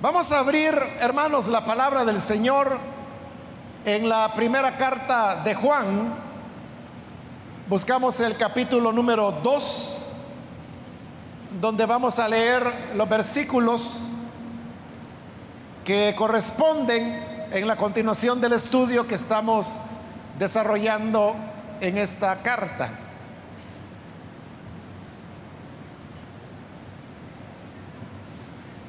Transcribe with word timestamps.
Vamos 0.00 0.30
a 0.30 0.38
abrir, 0.38 0.78
hermanos, 1.00 1.48
la 1.48 1.64
palabra 1.64 2.04
del 2.04 2.20
Señor 2.20 2.78
en 3.84 4.08
la 4.08 4.32
primera 4.32 4.76
carta 4.76 5.42
de 5.42 5.56
Juan. 5.56 6.14
Buscamos 7.66 8.20
el 8.20 8.36
capítulo 8.36 8.92
número 8.92 9.32
2, 9.42 9.98
donde 11.60 11.84
vamos 11.84 12.20
a 12.20 12.28
leer 12.28 12.92
los 12.94 13.08
versículos 13.08 14.02
que 15.84 16.14
corresponden 16.16 17.48
en 17.50 17.66
la 17.66 17.74
continuación 17.74 18.40
del 18.40 18.52
estudio 18.52 19.04
que 19.04 19.16
estamos 19.16 19.78
desarrollando 20.38 21.34
en 21.80 21.98
esta 21.98 22.40
carta. 22.40 23.07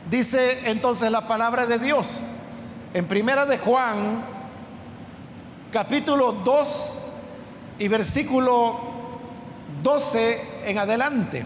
Dice 0.10 0.62
entonces 0.68 1.12
la 1.12 1.28
palabra 1.28 1.68
de 1.68 1.77
Dios 1.77 2.31
en 2.95 3.08
Primera 3.08 3.45
de 3.45 3.59
Juan, 3.59 4.23
capítulo 5.72 6.31
2 6.31 7.12
y 7.77 7.88
versículo 7.88 8.80
12 9.84 10.41
en 10.66 10.80
adelante. 10.80 11.45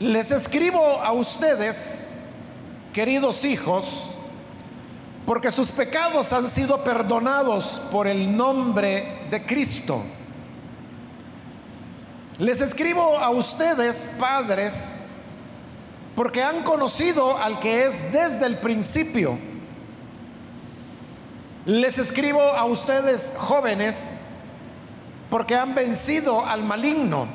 Les 0.00 0.30
escribo 0.32 0.84
a 0.84 1.12
ustedes, 1.12 2.12
queridos 2.92 3.46
hijos, 3.46 4.16
porque 5.24 5.50
sus 5.50 5.70
pecados 5.70 6.30
han 6.34 6.46
sido 6.46 6.84
perdonados 6.84 7.80
por 7.90 8.06
el 8.06 8.36
nombre 8.36 9.28
de 9.30 9.46
Cristo. 9.46 10.02
Les 12.42 12.60
escribo 12.60 13.20
a 13.20 13.30
ustedes, 13.30 14.10
padres, 14.18 15.04
porque 16.16 16.42
han 16.42 16.64
conocido 16.64 17.38
al 17.38 17.60
que 17.60 17.86
es 17.86 18.12
desde 18.12 18.46
el 18.46 18.56
principio. 18.56 19.38
Les 21.66 21.98
escribo 21.98 22.42
a 22.42 22.64
ustedes, 22.64 23.32
jóvenes, 23.36 24.14
porque 25.30 25.54
han 25.54 25.76
vencido 25.76 26.44
al 26.44 26.64
maligno. 26.64 27.28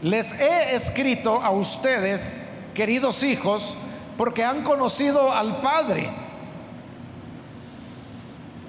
Les 0.00 0.32
he 0.32 0.74
escrito 0.74 1.42
a 1.42 1.50
ustedes, 1.50 2.48
queridos 2.72 3.22
hijos, 3.24 3.74
porque 4.16 4.42
han 4.42 4.62
conocido 4.62 5.30
al 5.30 5.60
Padre. 5.60 6.08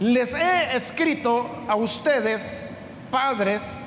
Les 0.02 0.34
he 0.34 0.76
escrito 0.76 1.50
a 1.70 1.78
ustedes, 1.78 2.72
padres, 3.16 3.86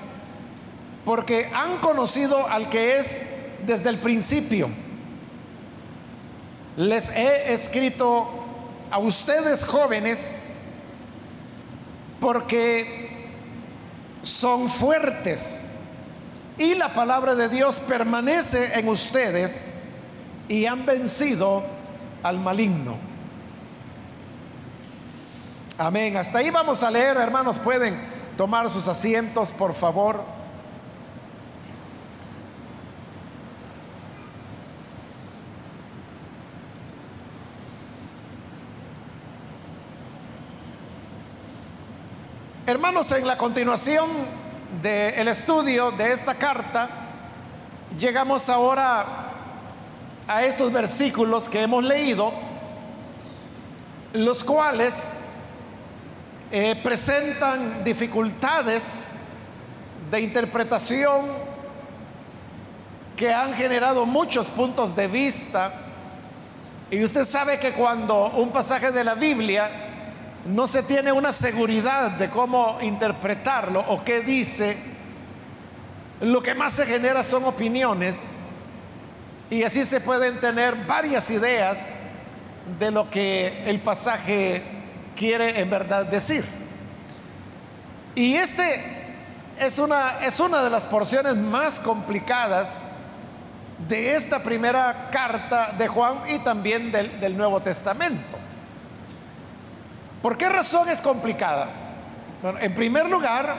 porque 1.05 1.51
han 1.53 1.81
conocido 1.81 2.49
al 2.49 2.71
que 2.71 2.97
es 2.97 3.27
desde 3.67 3.91
el 3.91 3.99
principio. 3.99 4.71
Les 6.79 7.11
he 7.11 7.53
escrito 7.53 8.27
a 8.91 8.99
ustedes 8.99 9.67
jóvenes 9.67 10.53
porque 12.21 13.29
son 14.23 14.71
fuertes 14.71 15.77
y 16.57 16.75
la 16.75 16.95
palabra 16.95 17.35
de 17.35 17.51
Dios 17.51 17.81
permanece 17.81 18.79
en 18.79 18.89
ustedes 18.89 19.77
y 20.49 20.65
han 20.65 20.87
vencido 20.87 21.65
al 22.23 22.39
maligno. 22.39 22.97
Amén. 25.77 26.17
Hasta 26.17 26.39
ahí 26.39 26.49
vamos 26.49 26.83
a 26.83 26.91
leer, 26.91 27.19
hermanos. 27.19 27.59
Pueden 27.59 28.18
tomar 28.39 28.71
sus 28.71 28.87
asientos, 28.87 29.51
por 29.51 29.75
favor. 29.75 30.23
Hermanos, 42.65 43.11
en 43.11 43.27
la 43.27 43.37
continuación 43.37 44.09
del 44.81 45.27
estudio 45.27 45.91
de 45.91 46.13
esta 46.13 46.37
carta, 46.37 46.89
llegamos 47.99 48.49
ahora 48.49 49.33
a 50.29 50.45
estos 50.45 50.73
versículos 50.73 51.49
que 51.49 51.63
hemos 51.63 51.83
leído, 51.83 52.33
los 54.13 54.45
cuales 54.45 55.28
eh, 56.51 56.81
presentan 56.83 57.85
dificultades 57.85 59.11
de 60.11 60.21
interpretación 60.21 61.27
que 63.17 63.35
han 63.35 63.53
generado 63.53 64.07
muchos 64.07 64.49
puntos 64.49 64.97
de 64.97 65.09
vista. 65.09 65.73
Y 66.91 67.05
usted 67.05 67.25
sabe 67.25 67.59
que 67.59 67.73
cuando 67.73 68.31
un 68.31 68.51
pasaje 68.51 68.93
de 68.93 69.05
la 69.05 69.15
Biblia 69.15 69.71
no 70.47 70.67
se 70.67 70.83
tiene 70.83 71.13
una 71.13 71.33
seguridad 71.33 72.13
de 72.13 72.31
cómo 72.31 72.79
interpretarlo 72.81 73.81
o 73.81 74.03
qué 74.03 74.21
dice, 74.21 74.77
lo 76.21 76.43
que 76.43 76.55
más 76.55 76.73
se 76.73 76.87
genera 76.87 77.23
son 77.23 77.45
opiniones 77.45 78.31
y 79.51 79.63
así 79.65 79.85
se 79.85 80.01
pueden 80.01 80.41
tener 80.41 80.75
varias 80.87 81.31
ideas 81.31 81.91
de 82.79 82.91
lo 82.91 83.11
que 83.11 83.65
el 83.67 83.81
pasaje 83.81 84.78
quiere 85.19 85.61
en 85.61 85.69
verdad 85.69 86.07
decir. 86.07 86.45
Y 88.15 88.37
este 88.37 88.85
es 89.59 89.79
una, 89.81 90.21
es 90.21 90.39
una 90.39 90.63
de 90.63 90.71
las 90.71 90.87
porciones 90.87 91.35
más 91.35 91.81
complicadas 91.81 92.85
de 93.89 94.15
esta 94.15 94.43
primera 94.43 95.09
carta 95.11 95.73
de 95.77 95.89
Juan 95.89 96.21
y 96.29 96.39
también 96.39 96.93
del, 96.93 97.19
del 97.19 97.37
Nuevo 97.37 97.61
Testamento. 97.61 98.39
¿Por 100.23 100.39
qué 100.39 100.49
razón 100.49 100.89
es 100.89 101.03
complicada? 101.03 101.69
Bueno, 102.41 102.59
en 102.61 102.75
primer 102.75 103.11
lugar, 103.11 103.55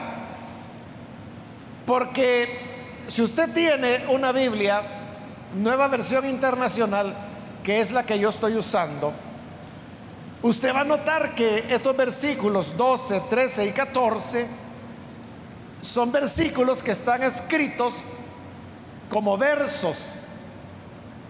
porque 1.86 2.58
si 3.06 3.20
usted 3.20 3.52
tiene 3.52 4.04
una 4.08 4.32
Biblia, 4.32 4.82
nueva 5.54 5.88
versión 5.88 6.26
internacional, 6.26 7.14
que 7.62 7.80
es 7.80 7.90
la 7.90 8.04
que 8.04 8.18
yo 8.18 8.30
estoy 8.30 8.56
usando, 8.56 9.12
usted 10.42 10.74
va 10.74 10.80
a 10.80 10.84
notar 10.84 11.34
que 11.34 11.66
estos 11.68 11.96
versículos 11.96 12.76
12, 12.76 13.22
13 13.28 13.66
y 13.66 13.72
14 13.72 14.46
son 15.80 16.12
versículos 16.12 16.82
que 16.82 16.92
están 16.92 17.22
escritos 17.22 17.94
como 19.08 19.36
versos 19.36 20.16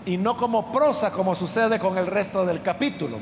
y 0.04 0.16
no 0.16 0.36
como 0.36 0.72
prosa 0.72 1.10
como 1.10 1.34
sucede 1.34 1.78
con 1.78 1.98
el 1.98 2.06
resto 2.06 2.44
del 2.44 2.62
capítulo. 2.62 3.18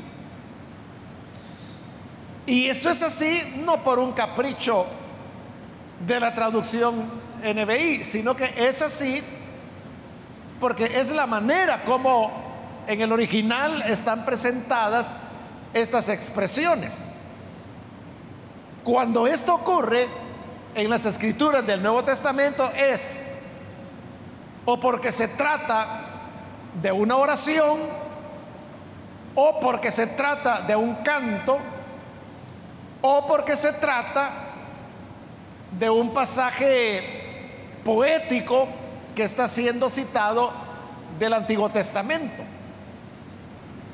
Y 2.45 2.65
esto 2.67 2.89
es 2.89 3.01
así 3.03 3.61
no 3.63 3.83
por 3.83 3.99
un 3.99 4.11
capricho 4.11 4.85
de 6.05 6.19
la 6.19 6.33
traducción 6.33 7.05
NBI, 7.43 8.03
sino 8.03 8.35
que 8.35 8.53
es 8.57 8.81
así 8.81 9.21
porque 10.59 10.85
es 10.85 11.11
la 11.11 11.25
manera 11.25 11.83
como 11.83 12.31
en 12.87 13.01
el 13.01 13.11
original 13.11 13.83
están 13.83 14.25
presentadas 14.25 15.13
estas 15.73 16.09
expresiones. 16.09 17.09
Cuando 18.83 19.27
esto 19.27 19.55
ocurre 19.55 20.07
en 20.75 20.89
las 20.89 21.05
escrituras 21.05 21.65
del 21.65 21.81
Nuevo 21.81 22.03
Testamento 22.03 22.69
es 22.71 23.25
o 24.65 24.79
porque 24.79 25.11
se 25.11 25.27
trata 25.27 26.05
de 26.81 26.91
una 26.91 27.17
oración 27.17 27.77
o 29.35 29.59
porque 29.59 29.91
se 29.91 30.07
trata 30.07 30.61
de 30.61 30.75
un 30.75 30.95
canto 30.95 31.57
o 33.01 33.27
porque 33.27 33.55
se 33.55 33.73
trata 33.73 34.31
de 35.77 35.89
un 35.89 36.13
pasaje 36.13 37.03
poético 37.83 38.67
que 39.15 39.23
está 39.23 39.47
siendo 39.47 39.89
citado 39.89 40.51
del 41.17 41.33
Antiguo 41.33 41.69
Testamento. 41.69 42.43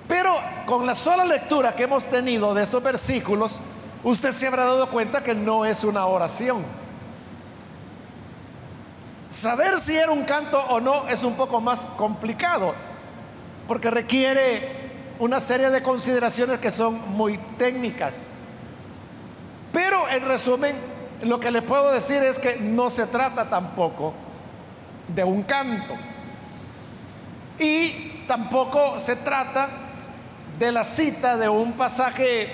Pero 0.07 0.35
con 0.65 0.85
la 0.85 0.93
sola 0.93 1.25
lectura 1.25 1.75
que 1.75 1.83
hemos 1.83 2.05
tenido 2.07 2.53
de 2.53 2.63
estos 2.63 2.81
versículos, 2.83 3.59
usted 4.03 4.31
se 4.31 4.47
habrá 4.47 4.65
dado 4.65 4.89
cuenta 4.89 5.23
que 5.23 5.33
no 5.33 5.65
es 5.65 5.83
una 5.83 6.05
oración. 6.05 6.63
Saber 9.29 9.77
si 9.79 9.97
era 9.97 10.11
un 10.11 10.23
canto 10.23 10.59
o 10.59 10.79
no 10.79 11.07
es 11.07 11.23
un 11.23 11.35
poco 11.35 11.59
más 11.59 11.81
complicado, 11.97 12.73
porque 13.67 13.89
requiere 13.89 14.85
una 15.19 15.39
serie 15.39 15.69
de 15.71 15.81
consideraciones 15.81 16.59
que 16.59 16.71
son 16.71 17.15
muy 17.15 17.37
técnicas. 17.57 18.27
Pero 19.73 20.07
en 20.09 20.25
resumen, 20.25 20.75
lo 21.23 21.39
que 21.39 21.51
le 21.51 21.61
puedo 21.61 21.91
decir 21.91 22.21
es 22.21 22.37
que 22.37 22.57
no 22.57 22.89
se 22.89 23.07
trata 23.07 23.49
tampoco 23.49 24.13
de 25.07 25.23
un 25.23 25.43
canto. 25.43 25.95
Y 27.57 28.23
tampoco 28.27 28.99
se 28.99 29.15
trata 29.17 29.84
de 30.57 30.71
la 30.71 30.83
cita 30.83 31.37
de 31.37 31.49
un 31.49 31.73
pasaje 31.73 32.49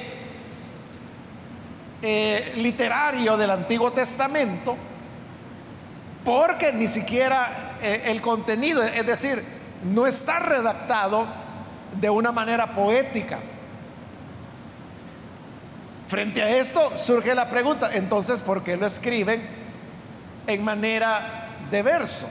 eh, 2.02 2.54
literario 2.58 3.38
del 3.38 3.52
Antiguo 3.52 3.92
Testamento, 3.92 4.76
porque 6.26 6.74
ni 6.74 6.88
siquiera 6.88 7.78
eh, 7.82 8.04
el 8.06 8.22
contenido, 8.22 8.82
es 8.82 9.06
decir, 9.06 9.44
no 9.84 10.08
está 10.08 10.40
redactado 10.40 11.28
de 12.00 12.10
una 12.10 12.32
manera 12.32 12.74
poética. 12.74 13.40
Frente 16.08 16.42
a 16.42 16.50
esto 16.58 16.98
surge 16.98 17.36
la 17.36 17.50
pregunta, 17.50 17.92
entonces, 17.94 18.42
¿por 18.42 18.64
qué 18.64 18.78
lo 18.78 18.86
escriben 18.86 19.42
en 20.48 20.64
manera 20.64 21.48
de 21.70 21.84
versos? 21.84 22.30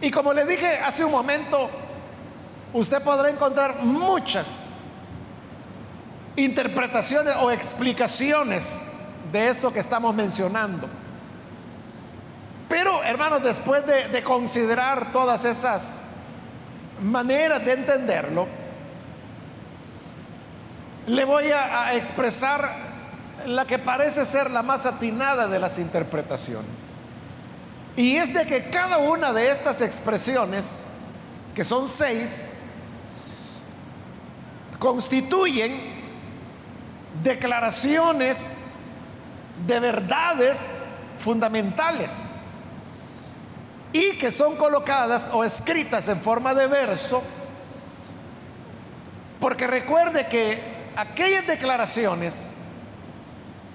Y 0.00 0.10
como 0.10 0.32
le 0.32 0.46
dije 0.46 0.78
hace 0.78 1.04
un 1.04 1.10
momento, 1.10 1.68
usted 2.72 3.02
podrá 3.02 3.30
encontrar 3.30 3.82
muchas 3.82 4.68
interpretaciones 6.36 7.34
o 7.40 7.50
explicaciones 7.50 8.84
de 9.32 9.48
esto 9.48 9.72
que 9.72 9.80
estamos 9.80 10.14
mencionando. 10.14 10.88
Pero, 12.68 13.02
hermanos, 13.02 13.42
después 13.42 13.82
de, 13.86 14.22
considerar 14.22 15.10
todas 15.12 15.44
esas 15.44 16.02
maneras 17.00 17.64
de 17.64 17.72
entenderlo, 17.72 18.46
le 21.06 21.24
voy 21.24 21.50
a, 21.50 21.94
expresar 21.94 22.88
la 23.46 23.66
que 23.66 23.78
parece 23.78 24.26
ser 24.26 24.50
la 24.50 24.62
más 24.62 24.84
atinada 24.84 25.48
de 25.48 25.58
las 25.58 25.78
interpretaciones. 25.78 26.70
Y 27.96 28.16
es 28.16 28.32
de 28.34 28.46
que 28.46 28.68
cada 28.70 28.98
una 28.98 29.32
de 29.32 29.50
estas 29.50 29.80
expresiones, 29.80 30.82
que 31.54 31.64
son 31.64 31.88
seis, 31.88 32.54
constituyen 34.78 35.98
declaraciones 37.22 38.64
de 39.66 39.80
verdades 39.80 40.68
fundamentales 41.18 42.30
y 43.92 44.12
que 44.18 44.30
son 44.30 44.56
colocadas 44.56 45.30
o 45.32 45.44
escritas 45.44 46.08
en 46.08 46.20
forma 46.20 46.54
de 46.54 46.66
verso, 46.66 47.22
porque 49.40 49.66
recuerde 49.66 50.26
que 50.26 50.60
aquellas 50.96 51.46
declaraciones 51.46 52.50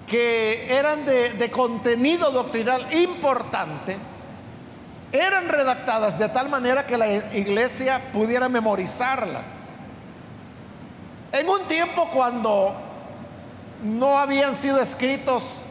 que 0.07 0.67
eran 0.77 1.05
de, 1.05 1.49
contenido 1.51 2.31
doctrinal 2.31 2.93
importante, 2.93 3.97
eran 5.11 5.47
redactadas 5.47 6.19
de 6.19 6.27
tal 6.29 6.49
manera 6.49 6.85
que 6.85 6.97
la 6.97 7.11
iglesia 7.35 8.01
pudiera 8.11 8.49
memorizarlas. 8.49 9.62
En 11.33 11.49
un 11.49 11.61
tiempo 11.61 12.07
cuando 12.13 12.75
no 13.83 14.19
habían 14.19 14.53
sido 14.53 14.79
escritos 14.79 15.63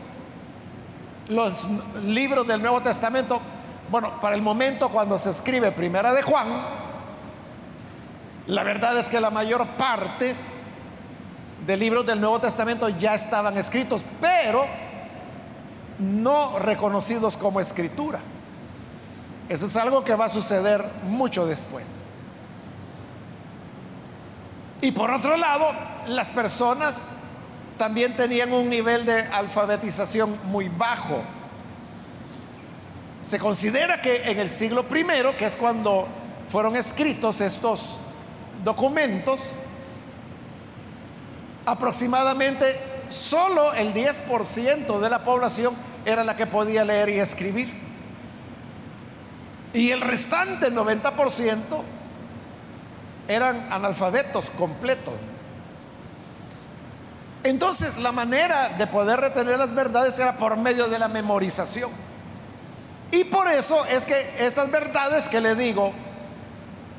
los 1.29 1.69
libros 2.03 2.49
del 2.49 2.61
Nuevo 2.61 2.82
Testamento, 2.82 3.41
bueno, 3.88 4.20
para 4.20 4.35
el 4.35 4.43
momento 4.43 4.88
cuando 4.88 5.17
se 5.19 5.31
escribe 5.31 5.70
Primera 5.70 6.12
de 6.14 6.23
Juan, 6.23 6.49
la 8.49 8.64
verdad 8.64 8.99
es 8.99 9.06
que 9.06 9.20
la 9.20 9.31
mayor 9.31 9.64
parte 9.79 10.35
de 11.64 11.76
libros 11.76 12.05
del 12.05 12.20
Nuevo 12.20 12.41
Testamento 12.41 12.88
ya 12.88 13.14
estaban 13.14 13.56
escritos, 13.56 14.05
pero 14.20 14.67
no 16.00 16.59
reconocidos 16.59 17.37
como 17.37 17.61
escritura. 17.61 18.19
Eso 19.49 19.67
es 19.67 19.76
algo 19.76 20.03
que 20.03 20.17
va 20.17 20.25
a 20.25 20.29
suceder 20.29 20.85
mucho 21.05 21.47
después. 21.47 22.03
Y 24.82 24.90
por 24.90 25.12
otro 25.12 25.37
lado, 25.37 25.73
las 26.08 26.32
personas 26.32 27.14
también 27.79 28.17
tenían 28.17 28.52
un 28.52 28.69
nivel 28.69 29.06
de 29.06 29.23
alfabetización 29.23 30.37
muy 30.46 30.69
bajo. 30.69 31.23
Se 33.23 33.38
considera 33.38 34.02
que 34.02 34.29
en 34.29 34.40
el 34.40 34.50
siglo 34.50 34.84
I, 34.93 35.37
que 35.38 35.46
es 35.46 35.55
cuando 35.55 36.08
fueron 36.49 36.75
escritos 36.75 37.40
estos 37.40 37.99
documentos, 38.64 39.55
aproximadamente 41.64 42.76
solo 43.08 43.73
el 43.75 43.94
10% 43.94 44.99
de 44.99 45.11
la 45.11 45.23
población 45.23 45.75
era 46.05 46.25
la 46.25 46.35
que 46.35 46.46
podía 46.46 46.85
leer 46.85 47.08
y 47.11 47.20
escribir. 47.20 47.73
Y 49.73 49.93
el 49.93 50.00
restante 50.00 50.73
90% 50.73 51.61
eran 53.29 53.73
analfabetos 53.73 54.51
completos. 54.51 55.15
Entonces 57.45 57.99
la 57.99 58.13
manera 58.13 58.71
de 58.71 58.87
poder 58.87 59.21
retener 59.21 59.59
las 59.59 59.75
verdades 59.75 60.19
era 60.19 60.37
por 60.37 60.57
medio 60.57 60.89
de 60.89 60.99
la 60.99 61.09
memorización. 61.09 61.91
Y 63.11 63.25
por 63.25 63.49
eso 63.49 63.85
es 63.87 64.05
que 64.05 64.17
estas 64.39 64.71
verdades 64.71 65.29
que 65.29 65.41
le 65.41 65.55
digo 65.55 65.93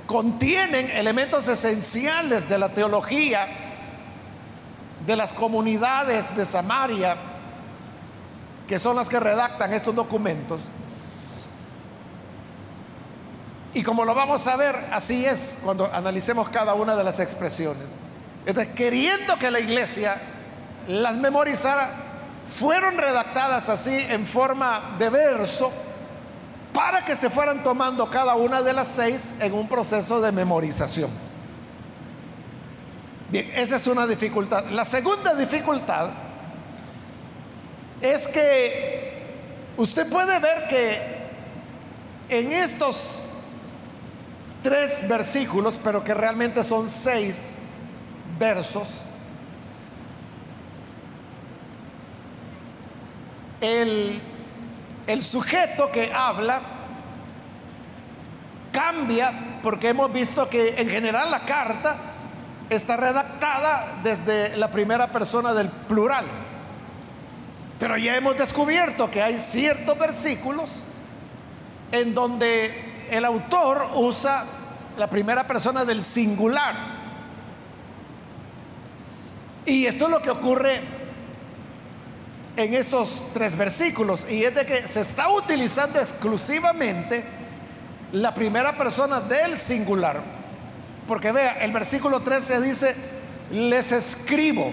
contienen 0.05 0.89
elementos 0.91 1.47
esenciales 1.47 2.49
de 2.49 2.57
la 2.57 2.69
teología 2.69 3.47
de 5.05 5.15
las 5.15 5.33
comunidades 5.33 6.35
de 6.35 6.45
Samaria, 6.45 7.15
que 8.67 8.79
son 8.79 8.95
las 8.95 9.09
que 9.09 9.19
redactan 9.19 9.73
estos 9.73 9.95
documentos. 9.95 10.61
Y 13.73 13.81
como 13.81 14.05
lo 14.05 14.13
vamos 14.13 14.45
a 14.47 14.55
ver, 14.55 14.75
así 14.91 15.25
es 15.25 15.57
cuando 15.63 15.89
analicemos 15.91 16.49
cada 16.49 16.73
una 16.75 16.95
de 16.95 17.03
las 17.03 17.19
expresiones. 17.19 17.83
Entonces, 18.45 18.73
queriendo 18.75 19.37
que 19.37 19.49
la 19.49 19.59
iglesia 19.59 20.15
las 20.87 21.15
memorizara, 21.15 21.89
fueron 22.49 22.97
redactadas 22.97 23.69
así 23.69 23.95
en 24.09 24.27
forma 24.27 24.95
de 24.99 25.09
verso 25.09 25.71
para 26.73 27.05
que 27.05 27.15
se 27.15 27.29
fueran 27.29 27.63
tomando 27.63 28.09
cada 28.09 28.35
una 28.35 28.61
de 28.61 28.73
las 28.73 28.87
seis 28.87 29.35
en 29.39 29.53
un 29.53 29.67
proceso 29.67 30.21
de 30.21 30.31
memorización. 30.31 31.09
Bien, 33.29 33.51
esa 33.55 33.77
es 33.77 33.87
una 33.87 34.05
dificultad. 34.05 34.65
La 34.71 34.85
segunda 34.85 35.33
dificultad 35.33 36.09
es 38.01 38.27
que 38.27 39.23
usted 39.77 40.07
puede 40.09 40.37
ver 40.39 40.67
que 40.67 41.01
en 42.29 42.51
estos 42.51 43.25
tres 44.63 45.07
versículos, 45.07 45.79
pero 45.83 46.03
que 46.03 46.13
realmente 46.13 46.63
son 46.63 46.87
seis 46.87 47.55
versos, 48.39 49.05
el, 53.61 54.21
sujeto 55.21 55.89
que 55.91 56.11
habla 56.11 56.61
cambia 58.71 59.59
porque 59.61 59.89
hemos 59.89 60.11
visto 60.11 60.49
que 60.49 60.75
en 60.77 60.89
general 60.89 61.31
la 61.31 61.45
carta 61.45 61.95
está 62.69 62.97
redactada 62.97 63.99
desde 64.03 64.57
la 64.57 64.71
primera 64.71 65.11
persona 65.11 65.53
del 65.53 65.69
plural. 65.69 66.25
Pero 67.79 67.97
ya 67.97 68.15
hemos 68.15 68.37
descubierto 68.37 69.09
que 69.09 69.21
hay 69.21 69.39
ciertos 69.39 69.97
versículos 69.97 70.83
en 71.91 72.13
donde 72.13 72.92
el 73.09 73.25
autor 73.25 73.89
usa 73.95 74.45
la 74.97 75.09
primera 75.09 75.45
persona 75.47 75.85
del 75.85 76.03
singular. 76.03 76.75
Y 79.65 79.85
esto 79.85 80.05
es 80.05 80.11
lo 80.11 80.21
que 80.21 80.29
ocurre 80.29 80.81
en 82.55 82.73
estos 82.73 83.23
tres 83.33 83.57
versículos 83.57 84.25
y 84.29 84.43
es 84.43 84.53
de 84.53 84.65
que 84.65 84.87
se 84.87 85.01
está 85.01 85.29
utilizando 85.29 85.99
exclusivamente 85.99 87.23
la 88.11 88.33
primera 88.33 88.77
persona 88.77 89.21
del 89.21 89.57
singular. 89.57 90.21
Porque 91.07 91.31
vea, 91.31 91.63
el 91.63 91.71
versículo 91.71 92.19
13 92.19 92.61
dice, 92.61 92.95
les 93.51 93.91
escribo. 93.91 94.71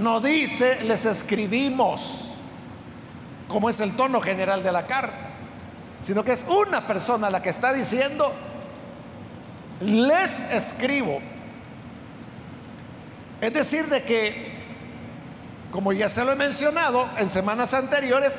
No 0.00 0.20
dice, 0.20 0.82
les 0.84 1.04
escribimos, 1.04 2.34
como 3.48 3.68
es 3.68 3.80
el 3.80 3.94
tono 3.96 4.20
general 4.20 4.62
de 4.62 4.72
la 4.72 4.86
carta, 4.86 5.23
sino 6.04 6.22
que 6.22 6.32
es 6.32 6.44
una 6.44 6.86
persona 6.86 7.30
la 7.30 7.40
que 7.40 7.48
está 7.48 7.72
diciendo, 7.72 8.30
les 9.80 10.50
escribo. 10.52 11.18
Es 13.40 13.52
decir, 13.54 13.86
de 13.86 14.02
que 14.02 14.54
como 15.72 15.92
ya 15.92 16.08
se 16.08 16.24
lo 16.24 16.32
he 16.32 16.36
mencionado 16.36 17.08
en 17.16 17.28
semanas 17.30 17.72
anteriores, 17.72 18.38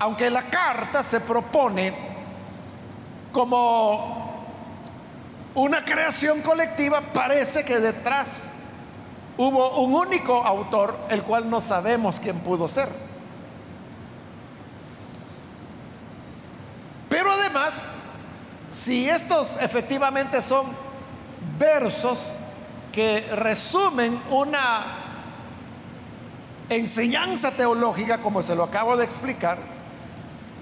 aunque 0.00 0.28
la 0.28 0.50
carta 0.50 1.02
se 1.04 1.20
propone 1.20 1.94
como 3.32 4.44
una 5.54 5.84
creación 5.84 6.42
colectiva, 6.42 7.00
parece 7.12 7.64
que 7.64 7.78
detrás 7.78 8.50
hubo 9.36 9.78
un 9.78 9.94
único 9.94 10.44
autor, 10.44 10.98
el 11.10 11.22
cual 11.22 11.48
no 11.48 11.60
sabemos 11.60 12.18
quién 12.18 12.40
pudo 12.40 12.66
ser. 12.66 12.88
Pero 17.08 17.36
si 18.70 19.08
estos 19.08 19.56
efectivamente 19.60 20.42
son 20.42 20.66
versos 21.58 22.34
que 22.92 23.20
resumen 23.32 24.20
una 24.30 24.86
enseñanza 26.68 27.50
teológica, 27.50 28.18
como 28.18 28.42
se 28.42 28.54
lo 28.54 28.64
acabo 28.64 28.96
de 28.96 29.04
explicar, 29.04 29.58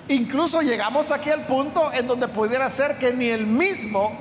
Incluso 0.09 0.63
llegamos 0.63 1.11
aquí 1.11 1.31
al 1.31 1.47
punto 1.47 1.93
en 1.93 2.07
donde 2.07 2.29
pudiera 2.29 2.69
ser 2.71 2.97
que 2.97 3.13
ni 3.13 3.27
el 3.27 3.45
mismo 3.45 4.17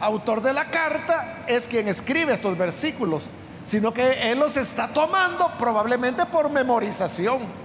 autor 0.00 0.42
de 0.42 0.52
la 0.52 0.70
carta 0.70 1.44
es 1.46 1.68
quien 1.68 1.86
escribe 1.86 2.32
estos 2.32 2.58
versículos, 2.58 3.28
sino 3.62 3.94
que 3.94 4.32
él 4.32 4.40
los 4.40 4.56
está 4.56 4.88
tomando 4.88 5.52
probablemente 5.56 6.26
por 6.26 6.50
memorización. 6.50 7.63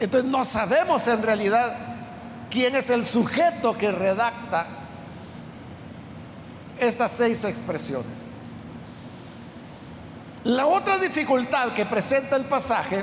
Entonces 0.00 0.30
no 0.30 0.44
sabemos 0.44 1.06
en 1.06 1.22
realidad 1.22 1.76
quién 2.50 2.74
es 2.74 2.90
el 2.90 3.04
sujeto 3.04 3.76
que 3.76 3.90
redacta 3.90 4.66
estas 6.78 7.12
seis 7.12 7.44
expresiones. 7.44 8.24
La 10.44 10.66
otra 10.66 10.98
dificultad 10.98 11.72
que 11.72 11.86
presenta 11.86 12.36
el 12.36 12.44
pasaje 12.44 13.02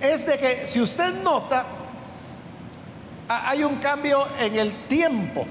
es 0.00 0.26
de 0.26 0.38
que 0.38 0.66
si 0.66 0.80
usted 0.80 1.22
nota, 1.22 1.64
hay 3.28 3.62
un 3.62 3.76
cambio 3.76 4.26
en 4.38 4.56
el 4.56 4.88
tiempo. 4.88 5.46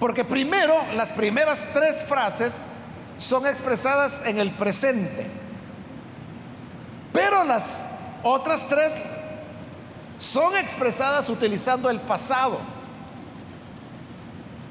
Porque 0.00 0.24
primero, 0.24 0.74
las 0.94 1.12
primeras 1.12 1.68
tres 1.72 2.02
frases 2.02 2.64
son 3.18 3.46
expresadas 3.46 4.22
en 4.24 4.38
el 4.38 4.50
presente. 4.50 5.43
Pero 7.34 7.46
las 7.46 7.86
otras 8.22 8.68
tres 8.68 8.94
son 10.18 10.56
expresadas 10.56 11.28
utilizando 11.28 11.90
el 11.90 11.98
pasado. 11.98 12.60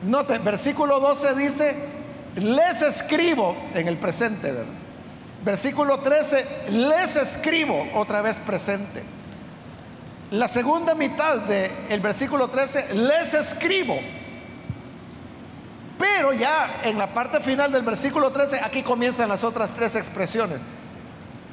Note, 0.02 0.38
versículo 0.38 1.02
12 1.02 1.36
dice, 1.36 1.76
les 2.36 2.82
escribo 2.82 3.54
en 3.74 3.90
el 3.90 3.98
presente, 3.98 4.54
Versículo 5.44 6.00
13, 6.00 6.70
les 6.70 7.18
escribo 7.18 7.86
otra 7.96 8.22
vez 8.22 8.40
presente. 8.40 9.04
La 10.32 10.48
segunda 10.48 10.96
mitad 10.96 11.40
del 11.40 12.00
versículo 12.00 12.48
13, 12.48 12.96
les 12.96 13.34
escribo. 13.34 14.00
Pero 16.00 16.32
ya 16.32 16.80
en 16.86 16.98
la 16.98 17.14
parte 17.14 17.42
final 17.42 17.74
del 17.74 17.84
versículo 17.84 18.32
13, 18.32 18.62
aquí 18.64 18.84
comienzan 18.84 19.28
las 19.28 19.44
otras 19.44 19.72
tres 19.72 19.96
expresiones. 19.96 20.60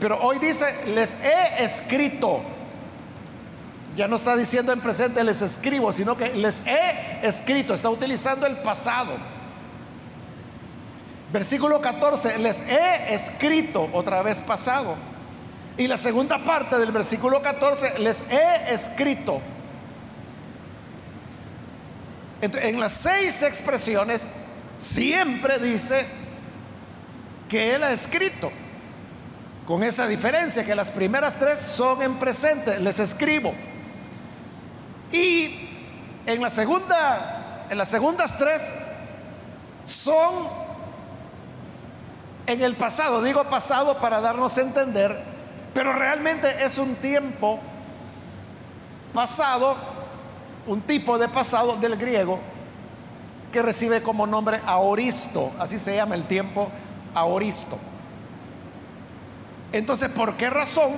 Pero 0.00 0.18
hoy 0.20 0.38
dice, 0.38 0.64
les 0.94 1.14
he 1.22 1.62
escrito. 1.64 2.40
Ya 3.94 4.08
no 4.08 4.16
está 4.16 4.34
diciendo 4.34 4.72
en 4.72 4.80
presente 4.80 5.22
les 5.22 5.42
escribo, 5.42 5.92
sino 5.92 6.16
que 6.16 6.34
les 6.34 6.62
he 6.64 7.20
escrito. 7.22 7.74
Está 7.74 7.90
utilizando 7.90 8.46
el 8.46 8.56
pasado. 8.56 9.12
Versículo 11.30 11.80
14, 11.80 12.38
les 12.38 12.62
he 12.62 13.14
escrito 13.14 13.90
otra 13.92 14.22
vez 14.22 14.40
pasado. 14.40 14.96
Y 15.76 15.86
la 15.86 15.98
segunda 15.98 16.38
parte 16.38 16.78
del 16.78 16.92
versículo 16.92 17.42
14, 17.42 17.98
les 17.98 18.24
he 18.30 18.72
escrito. 18.72 19.40
En 22.40 22.80
las 22.80 22.92
seis 22.92 23.42
expresiones 23.42 24.30
siempre 24.78 25.58
dice 25.58 26.06
que 27.50 27.74
él 27.74 27.84
ha 27.84 27.92
escrito. 27.92 28.50
Con 29.70 29.84
esa 29.84 30.08
diferencia 30.08 30.66
que 30.66 30.74
las 30.74 30.90
primeras 30.90 31.36
tres 31.36 31.60
son 31.60 32.02
en 32.02 32.16
presente, 32.16 32.80
les 32.80 32.98
escribo. 32.98 33.54
Y 35.12 35.68
en 36.26 36.42
la 36.42 36.50
segunda, 36.50 37.66
en 37.70 37.78
las 37.78 37.88
segundas 37.88 38.36
tres 38.36 38.72
son 39.84 40.48
en 42.48 42.60
el 42.62 42.74
pasado, 42.74 43.22
digo 43.22 43.44
pasado 43.44 43.96
para 43.98 44.20
darnos 44.20 44.58
a 44.58 44.62
entender, 44.62 45.16
pero 45.72 45.92
realmente 45.92 46.48
es 46.64 46.76
un 46.76 46.96
tiempo 46.96 47.60
pasado, 49.14 49.76
un 50.66 50.82
tipo 50.82 51.16
de 51.16 51.28
pasado 51.28 51.76
del 51.76 51.96
griego 51.96 52.40
que 53.52 53.62
recibe 53.62 54.02
como 54.02 54.26
nombre 54.26 54.60
aoristo, 54.66 55.52
así 55.60 55.78
se 55.78 55.94
llama 55.94 56.16
el 56.16 56.24
tiempo 56.24 56.68
aoristo. 57.14 57.78
Entonces, 59.72 60.08
¿por 60.10 60.34
qué 60.34 60.50
razón 60.50 60.92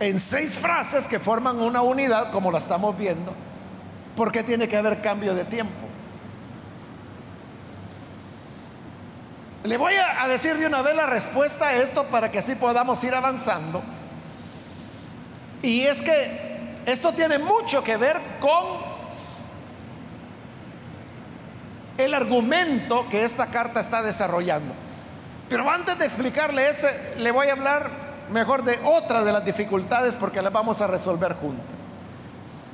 en 0.00 0.18
seis 0.18 0.56
frases 0.56 1.06
que 1.06 1.18
forman 1.18 1.60
una 1.60 1.82
unidad, 1.82 2.30
como 2.32 2.50
la 2.50 2.58
estamos 2.58 2.96
viendo, 2.96 3.32
por 4.16 4.32
qué 4.32 4.42
tiene 4.42 4.68
que 4.68 4.76
haber 4.76 5.00
cambio 5.00 5.34
de 5.34 5.44
tiempo? 5.44 5.90
Le 9.62 9.76
voy 9.76 9.92
a, 9.94 10.26
decir 10.26 10.56
de 10.56 10.66
una 10.66 10.80
vez 10.80 10.96
la 10.96 11.06
respuesta 11.06 11.68
a 11.68 11.74
esto 11.74 12.04
para 12.04 12.30
que 12.30 12.38
así 12.38 12.54
podamos 12.54 13.04
ir 13.04 13.14
avanzando. 13.14 13.82
Y 15.62 15.82
es 15.82 16.00
que 16.00 16.80
esto 16.86 17.12
tiene 17.12 17.38
mucho 17.38 17.84
que 17.84 17.98
ver 17.98 18.18
con 18.40 18.90
el 21.98 22.14
argumento 22.14 23.06
que 23.10 23.24
esta 23.24 23.46
carta 23.48 23.80
está 23.80 24.00
desarrollando. 24.00 24.72
Pero 25.50 25.68
antes 25.68 25.98
de 25.98 26.06
explicarle 26.06 26.70
ese, 26.70 27.16
le 27.18 27.32
voy 27.32 27.48
a 27.48 27.52
hablar 27.52 27.90
mejor 28.30 28.62
de 28.62 28.78
otra 28.84 29.24
de 29.24 29.32
las 29.32 29.44
dificultades 29.44 30.16
porque 30.16 30.40
las 30.40 30.52
vamos 30.52 30.80
a 30.80 30.86
resolver 30.86 31.34
juntas. 31.34 31.66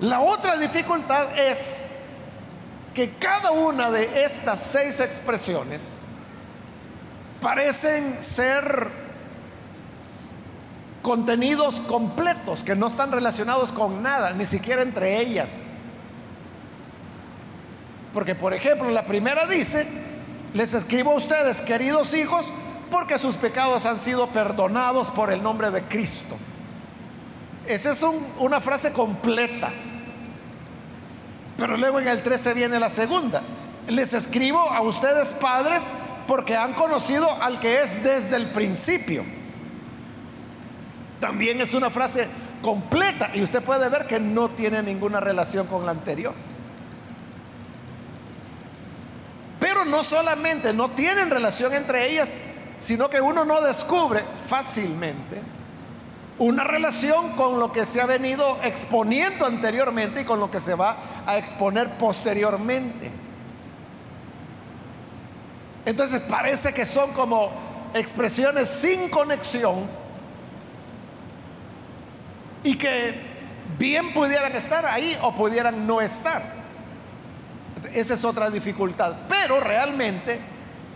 La 0.01 0.21
otra 0.21 0.59
dificultad 0.59 1.39
es 1.39 1.89
que 2.93 3.15
cada 3.15 3.51
una 3.51 3.91
de 3.91 4.25
estas 4.25 4.61
seis 4.61 5.01
expresiones 5.01 6.03
parecen 7.41 8.23
ser 8.23 8.91
contenidos 11.01 11.81
completos 11.81 12.63
que 12.63 12.77
no 12.77 12.89
están 12.89 13.11
relacionados 13.11 13.73
con 13.73 14.03
nada, 14.03 14.35
ni 14.35 14.45
siquiera 14.45 14.83
entre 14.83 15.19
ellas. 15.19 15.69
Porque, 18.13 18.35
por 18.35 18.53
ejemplo, 18.53 18.91
la 18.91 19.07
primera 19.07 19.47
dice, 19.47 19.87
les 20.53 20.75
escribo 20.75 21.13
a 21.13 21.15
ustedes, 21.15 21.63
queridos 21.63 22.13
hijos, 22.13 22.51
porque 22.91 23.19
sus 23.19 23.37
pecados 23.37 23.87
han 23.87 23.99
sido 23.99 24.29
perdonados 24.29 25.11
por 25.11 25.33
el 25.33 25.43
nombre 25.43 25.71
de 25.71 25.83
Cristo. 25.83 26.37
Esa 27.67 27.91
es 27.91 28.05
una 28.39 28.61
frase 28.61 28.93
completa. 28.93 29.71
Pero 31.57 31.77
luego 31.77 32.01
en 32.01 32.09
el 32.09 32.23
13 32.23 32.55
viene 32.55 32.79
la 32.79 32.89
segunda. 32.89 33.43
Les 33.89 34.13
escribo 34.13 34.71
a 34.71 34.81
ustedes 34.83 35.33
padres 35.33 35.85
porque 36.27 36.57
han 36.57 36.75
conocido 36.75 37.31
al 37.43 37.61
que 37.61 37.83
es 37.83 38.03
desde 38.03 38.37
el 38.37 38.47
principio. 38.47 39.25
También 41.21 41.61
es 41.61 41.73
una 41.75 41.91
frase 41.91 42.29
completa 42.63 43.31
y 43.33 43.43
usted 43.43 43.63
puede 43.63 43.89
ver 43.89 44.07
que 44.07 44.21
no 44.21 44.51
tiene 44.51 44.83
ninguna 44.83 45.21
relación 45.21 45.67
con 45.67 45.87
la 45.87 45.93
anterior. 45.93 46.35
Pero 49.59 49.85
no 49.85 50.05
solamente 50.05 50.73
no 50.73 50.91
tienen 50.91 51.31
relación 51.31 51.73
entre 51.75 52.11
ellas, 52.11 52.37
sino 52.79 53.09
que 53.09 53.21
uno 53.21 53.45
no 53.45 53.61
descubre 53.61 54.23
fácilmente 54.47 55.43
una 56.39 56.65
relación 56.65 57.31
con 57.33 57.59
lo 57.59 57.73
que 57.73 57.85
se 57.87 58.01
ha 58.01 58.07
venido 58.07 58.59
exponiendo 58.63 59.47
anteriormente 59.47 60.21
y 60.21 60.25
con 60.25 60.39
lo 60.39 60.51
que 60.51 60.61
se 60.61 60.75
va 60.75 60.97
a 61.25 61.39
exponer 61.39 61.97
posteriormente. 61.97 63.11
Entonces 65.87 66.21
parece 66.21 66.75
que 66.75 66.85
son 66.85 67.13
como 67.13 67.51
expresiones 67.95 68.69
sin 68.69 69.09
conexión 69.09 69.89
y 72.63 72.77
que 72.77 73.15
bien 73.79 74.13
pudieran 74.13 74.53
estar 74.53 74.85
ahí 74.85 75.17
o 75.23 75.35
pudieran 75.35 75.87
no 75.87 76.01
estar. 76.01 76.43
Esa 77.95 78.15
es 78.15 78.25
otra 78.25 78.51
dificultad. 78.51 79.15
Pero 79.29 79.61
realmente 79.61 80.39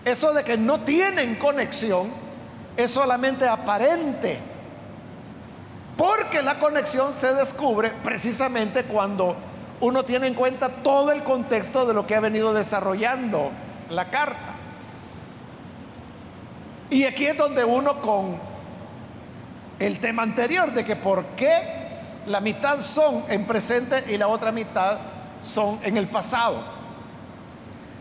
eso 0.04 0.32
de 0.32 0.44
que 0.44 0.56
no 0.56 0.80
tienen 0.80 1.36
conexión 1.36 2.08
es 2.76 2.90
solamente 2.90 3.46
aparente. 3.46 4.38
Porque 5.96 6.42
la 6.42 6.58
conexión 6.58 7.12
se 7.12 7.34
descubre 7.34 7.92
precisamente 8.02 8.84
cuando 8.84 9.36
uno 9.80 10.04
tiene 10.04 10.28
en 10.28 10.34
cuenta 10.34 10.68
todo 10.68 11.12
el 11.12 11.22
contexto 11.22 11.86
de 11.86 11.94
lo 11.94 12.06
que 12.06 12.14
ha 12.14 12.20
venido 12.20 12.54
desarrollando 12.54 13.50
la 13.90 14.10
carta. 14.10 14.54
Y 16.88 17.04
aquí 17.04 17.26
es 17.26 17.36
donde 17.36 17.64
uno 17.64 18.00
con 18.00 18.38
el 19.78 19.98
tema 20.00 20.22
anterior 20.22 20.72
de 20.72 20.84
que 20.84 20.96
por 20.96 21.24
qué 21.36 21.80
la 22.26 22.40
mitad 22.40 22.80
son 22.80 23.24
en 23.28 23.44
presente 23.46 24.04
y 24.12 24.16
la 24.16 24.28
otra 24.28 24.52
mitad 24.52 24.98
son 25.42 25.78
en 25.82 25.96
el 25.96 26.08
pasado. 26.08 26.62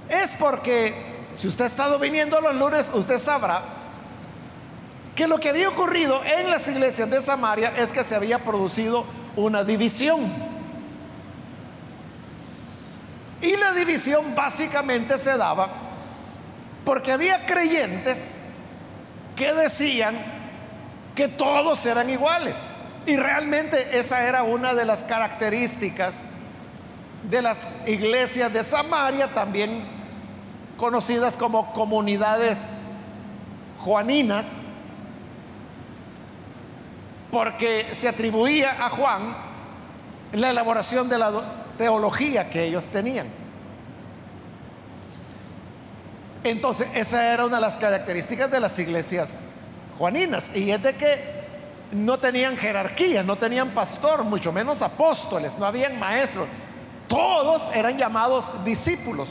Es 0.10 0.36
porque 0.38 1.09
si 1.36 1.48
usted 1.48 1.66
ha 1.66 1.68
estado 1.68 2.00
viniendo 2.00 2.40
los 2.42 2.56
lunes, 2.56 2.92
usted 2.94 3.18
sabrá 3.18 3.62
que 5.16 5.28
lo 5.28 5.40
que 5.40 5.50
había 5.50 5.70
ocurrido 5.70 6.22
en 6.24 6.50
las 6.50 6.68
iglesias 6.68 7.10
de 7.10 7.22
Samaria 7.22 7.74
es 7.78 7.92
que 7.92 8.04
se 8.04 8.16
había 8.16 8.40
producido 8.40 9.06
una 9.36 9.64
división. 9.64 10.20
Y 13.42 13.56
la 13.58 13.74
división 13.74 14.36
básicamente 14.36 15.18
se 15.18 15.38
daba 15.38 15.70
porque 16.86 17.12
había 17.12 17.46
creyentes 17.46 18.46
que 19.36 19.54
decían 19.54 20.16
que 21.16 21.28
todos 21.28 21.86
eran 21.86 22.10
iguales. 22.10 22.72
Y 23.06 23.18
realmente 23.18 23.98
esa 23.98 24.24
era 24.26 24.44
una 24.44 24.74
de 24.74 24.86
las 24.86 25.04
características 25.04 26.24
de 27.30 27.42
las 27.42 27.76
iglesias 27.86 28.52
de 28.54 28.64
Samaria, 28.64 29.28
también 29.34 29.99
conocidas 30.80 31.36
como 31.36 31.74
comunidades 31.74 32.70
juaninas, 33.80 34.62
porque 37.30 37.88
se 37.92 38.08
atribuía 38.08 38.86
a 38.86 38.90
Juan 38.90 39.36
la 40.32 40.52
elaboración 40.52 41.10
de 41.10 41.18
la 41.18 41.32
teología 41.78 42.50
que 42.50 42.64
ellos 42.64 42.88
tenían. 42.88 43.28
Entonces, 46.46 46.88
esa 46.96 47.34
era 47.34 47.46
una 47.46 47.58
de 47.58 47.62
las 47.62 47.76
características 47.76 48.50
de 48.50 48.62
las 48.62 48.80
iglesias 48.80 49.40
juaninas, 49.98 50.56
y 50.56 50.72
es 50.72 50.82
de 50.82 50.96
que 50.96 51.40
no 51.92 52.20
tenían 52.20 52.56
jerarquía, 52.56 53.22
no 53.22 53.36
tenían 53.36 53.72
pastor, 53.72 54.24
mucho 54.24 54.54
menos 54.54 54.82
apóstoles, 54.82 55.58
no 55.58 55.66
habían 55.66 56.00
maestros, 56.00 56.48
todos 57.10 57.70
eran 57.76 57.98
llamados 57.98 58.64
discípulos. 58.64 59.30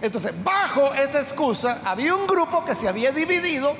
Entonces, 0.00 0.32
bajo 0.44 0.94
esa 0.94 1.18
excusa, 1.18 1.80
había 1.84 2.14
un 2.14 2.26
grupo 2.26 2.64
que 2.64 2.74
se 2.74 2.88
había 2.88 3.10
dividido 3.10 3.74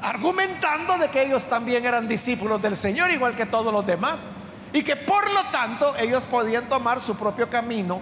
argumentando 0.00 0.98
de 0.98 1.08
que 1.08 1.22
ellos 1.22 1.46
también 1.46 1.84
eran 1.84 2.08
discípulos 2.08 2.60
del 2.60 2.76
Señor, 2.76 3.10
igual 3.10 3.34
que 3.34 3.46
todos 3.46 3.72
los 3.72 3.86
demás, 3.86 4.26
y 4.72 4.82
que 4.82 4.96
por 4.96 5.30
lo 5.32 5.44
tanto 5.50 5.94
ellos 5.96 6.24
podían 6.24 6.68
tomar 6.68 7.00
su 7.00 7.16
propio 7.16 7.48
camino. 7.48 8.00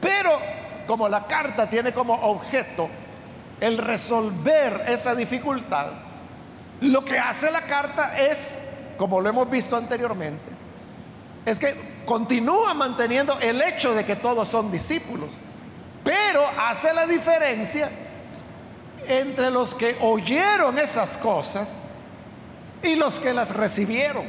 Pero 0.00 0.38
como 0.86 1.08
la 1.08 1.26
carta 1.26 1.68
tiene 1.68 1.92
como 1.92 2.14
objeto 2.14 2.88
el 3.60 3.78
resolver 3.78 4.84
esa 4.88 5.14
dificultad, 5.14 5.88
lo 6.80 7.04
que 7.04 7.18
hace 7.18 7.50
la 7.50 7.62
carta 7.62 8.16
es, 8.18 8.58
como 8.96 9.20
lo 9.20 9.28
hemos 9.28 9.50
visto 9.50 9.76
anteriormente, 9.76 10.50
es 11.44 11.58
que 11.58 11.99
continúa 12.10 12.74
manteniendo 12.74 13.38
el 13.38 13.62
hecho 13.62 13.94
de 13.94 14.04
que 14.04 14.16
todos 14.16 14.48
son 14.48 14.72
discípulos, 14.72 15.28
pero 16.02 16.42
hace 16.58 16.92
la 16.92 17.06
diferencia 17.06 17.88
entre 19.06 19.48
los 19.52 19.76
que 19.76 19.96
oyeron 20.00 20.76
esas 20.76 21.16
cosas 21.16 21.92
y 22.82 22.96
los 22.96 23.20
que 23.20 23.32
las 23.32 23.54
recibieron. 23.54 24.24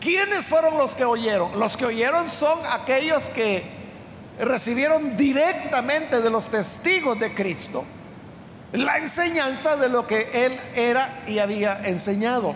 ¿Quiénes 0.00 0.44
fueron 0.44 0.78
los 0.78 0.94
que 0.94 1.04
oyeron? 1.04 1.58
Los 1.58 1.76
que 1.76 1.86
oyeron 1.86 2.28
son 2.28 2.60
aquellos 2.70 3.24
que 3.30 3.64
recibieron 4.38 5.16
directamente 5.16 6.20
de 6.20 6.30
los 6.30 6.50
testigos 6.50 7.18
de 7.18 7.34
Cristo 7.34 7.84
la 8.70 8.98
enseñanza 8.98 9.76
de 9.76 9.88
lo 9.88 10.06
que 10.06 10.30
Él 10.32 10.60
era 10.76 11.20
y 11.26 11.40
había 11.40 11.84
enseñado. 11.84 12.54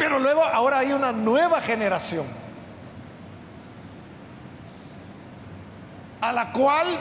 Pero 0.00 0.18
luego 0.18 0.42
ahora 0.42 0.78
hay 0.78 0.94
una 0.94 1.12
nueva 1.12 1.60
generación 1.60 2.24
a 6.22 6.32
la 6.32 6.52
cual 6.52 6.98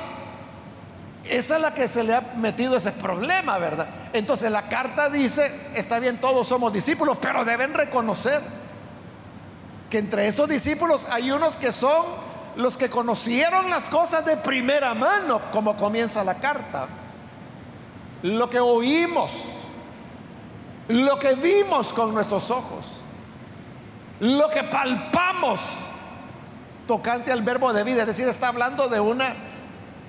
es 1.24 1.50
la 1.50 1.74
que 1.74 1.88
se 1.88 2.04
le 2.04 2.14
ha 2.14 2.20
metido 2.36 2.76
ese 2.76 2.92
problema, 2.92 3.58
¿verdad? 3.58 3.88
Entonces 4.12 4.52
la 4.52 4.68
carta 4.68 5.10
dice, 5.10 5.50
está 5.76 6.00
bien, 6.00 6.20
todos 6.20 6.46
somos 6.46 6.74
discípulos, 6.74 7.18
pero 7.22 7.46
deben 7.46 7.74
reconocer 7.74 8.42
que 9.90 10.00
entre 10.00 10.28
estos 10.28 10.50
discípulos 10.50 11.08
hay 11.10 11.32
unos 11.32 11.56
que 11.56 11.72
son 11.72 12.06
los 12.58 12.76
que 12.76 12.90
conocieron 12.90 13.70
las 13.70 13.90
cosas 13.90 14.26
de 14.26 14.36
primera 14.36 14.94
mano, 14.94 15.40
como 15.54 15.78
comienza 15.78 16.22
la 16.26 16.36
carta. 16.36 16.88
Lo 18.24 18.50
que 18.50 18.60
oímos, 18.60 19.32
lo 20.90 21.20
que 21.20 21.36
vimos 21.36 21.94
con 21.94 22.14
nuestros 22.14 22.50
ojos, 22.50 22.86
lo 24.20 24.50
que 24.50 24.64
palpamos 24.64 25.62
tocante 26.88 27.32
al 27.32 27.44
verbo 27.44 27.72
de 27.72 27.84
vida, 27.84 28.02
es 28.02 28.08
decir, 28.08 28.28
está 28.28 28.48
hablando 28.48 28.88
de 28.88 29.00
una 29.00 29.36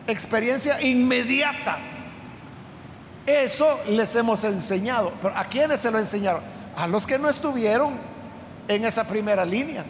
experiencia 0.07 0.81
inmediata. 0.81 1.79
Eso 3.27 3.79
les 3.89 4.15
hemos 4.17 4.43
enseñado. 4.45 5.13
Pero 5.21 5.37
¿a 5.37 5.45
quiénes 5.45 5.81
se 5.81 5.91
lo 5.91 5.99
enseñaron? 5.99 6.43
A 6.75 6.87
los 6.87 7.07
que 7.07 7.19
no 7.19 7.29
estuvieron 7.29 7.93
en 8.67 8.87
esa 8.87 9.07
primera 9.07 9.45
línea. 9.45 9.85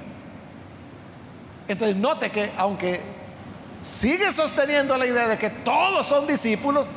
Entonces 1.69 1.97
note 1.97 2.31
que 2.31 2.51
aunque 2.59 3.01
sigue 3.81 4.33
sosteniendo 4.33 4.99
la 4.99 5.07
idea 5.07 5.29
de 5.29 5.39
que 5.39 5.51
todos 5.51 6.05
son 6.05 6.27
discípulos, 6.27 6.89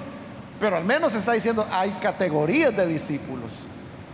pero 0.59 0.77
al 0.77 0.83
menos 0.83 1.13
está 1.13 1.33
diciendo 1.33 1.67
hay 1.71 1.91
categorías 2.01 2.75
de 2.75 2.87
discípulos. 2.87 3.51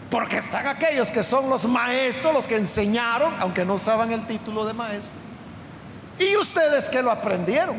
Porque 0.09 0.37
están 0.37 0.67
aquellos 0.67 1.11
que 1.11 1.23
son 1.23 1.49
los 1.49 1.67
maestros, 1.67 2.33
los 2.33 2.47
que 2.47 2.55
enseñaron, 2.55 3.33
aunque 3.39 3.63
no 3.63 3.75
usaban 3.75 4.11
el 4.11 4.25
título 4.25 4.65
de 4.65 4.73
maestro. 4.73 5.13
Y 6.17 6.35
ustedes 6.35 6.89
que 6.89 7.01
lo 7.01 7.11
aprendieron. 7.11 7.75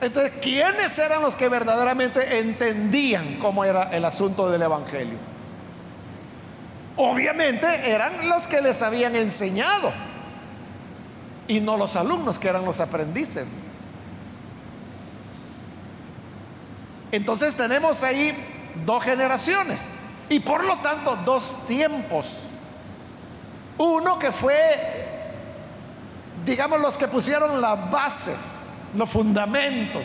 Entonces, 0.00 0.32
¿quiénes 0.40 0.98
eran 0.98 1.22
los 1.22 1.36
que 1.36 1.48
verdaderamente 1.48 2.38
entendían 2.38 3.38
cómo 3.38 3.64
era 3.64 3.84
el 3.94 4.04
asunto 4.04 4.50
del 4.50 4.62
Evangelio? 4.62 5.18
Obviamente 6.96 7.90
eran 7.90 8.28
los 8.28 8.46
que 8.48 8.62
les 8.62 8.80
habían 8.80 9.16
enseñado 9.16 9.92
y 11.46 11.60
no 11.60 11.76
los 11.76 11.94
alumnos 11.96 12.38
que 12.38 12.48
eran 12.48 12.64
los 12.64 12.80
aprendices. 12.80 13.44
Entonces 17.12 17.54
tenemos 17.54 18.02
ahí 18.02 18.34
dos 18.84 19.04
generaciones 19.04 19.92
y 20.28 20.40
por 20.40 20.64
lo 20.64 20.76
tanto 20.78 21.16
dos 21.16 21.66
tiempos. 21.66 22.40
Uno 23.78 24.18
que 24.18 24.32
fue, 24.32 24.56
digamos, 26.44 26.80
los 26.80 26.96
que 26.96 27.08
pusieron 27.08 27.60
las 27.60 27.90
bases, 27.90 28.68
los 28.94 29.10
fundamentos. 29.10 30.04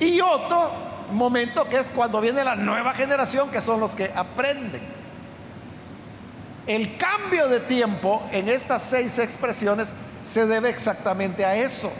Y 0.00 0.20
otro 0.20 0.70
momento 1.12 1.68
que 1.68 1.78
es 1.78 1.88
cuando 1.88 2.20
viene 2.20 2.44
la 2.44 2.56
nueva 2.56 2.92
generación, 2.92 3.50
que 3.50 3.60
son 3.60 3.80
los 3.80 3.94
que 3.94 4.10
aprenden. 4.14 4.82
El 6.66 6.96
cambio 6.96 7.48
de 7.48 7.60
tiempo 7.60 8.22
en 8.32 8.48
estas 8.48 8.82
seis 8.82 9.18
expresiones 9.18 9.92
se 10.22 10.46
debe 10.46 10.68
exactamente 10.68 11.44
a 11.44 11.54
eso. 11.54 11.92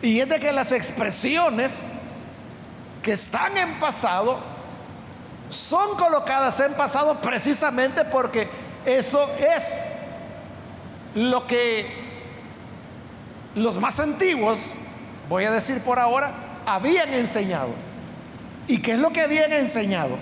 Y 0.00 0.20
es 0.20 0.28
de 0.28 0.38
que 0.38 0.52
las 0.52 0.70
expresiones 0.70 1.88
que 3.02 3.12
están 3.12 3.56
en 3.56 3.80
pasado 3.80 4.38
son 5.48 5.96
colocadas 5.96 6.58
en 6.60 6.74
pasado 6.74 7.20
precisamente 7.20 8.04
porque 8.04 8.48
eso 8.84 9.28
es 9.38 9.98
lo 11.14 11.46
que 11.46 12.04
los 13.54 13.78
más 13.78 13.98
antiguos, 14.00 14.58
voy 15.28 15.44
a 15.44 15.50
decir 15.50 15.80
por 15.80 15.98
ahora, 15.98 16.32
habían 16.66 17.12
enseñado. 17.14 17.70
¿Y 18.68 18.78
qué 18.78 18.92
es 18.92 18.98
lo 18.98 19.10
que 19.10 19.22
habían 19.22 19.52
enseñado? 19.52 20.16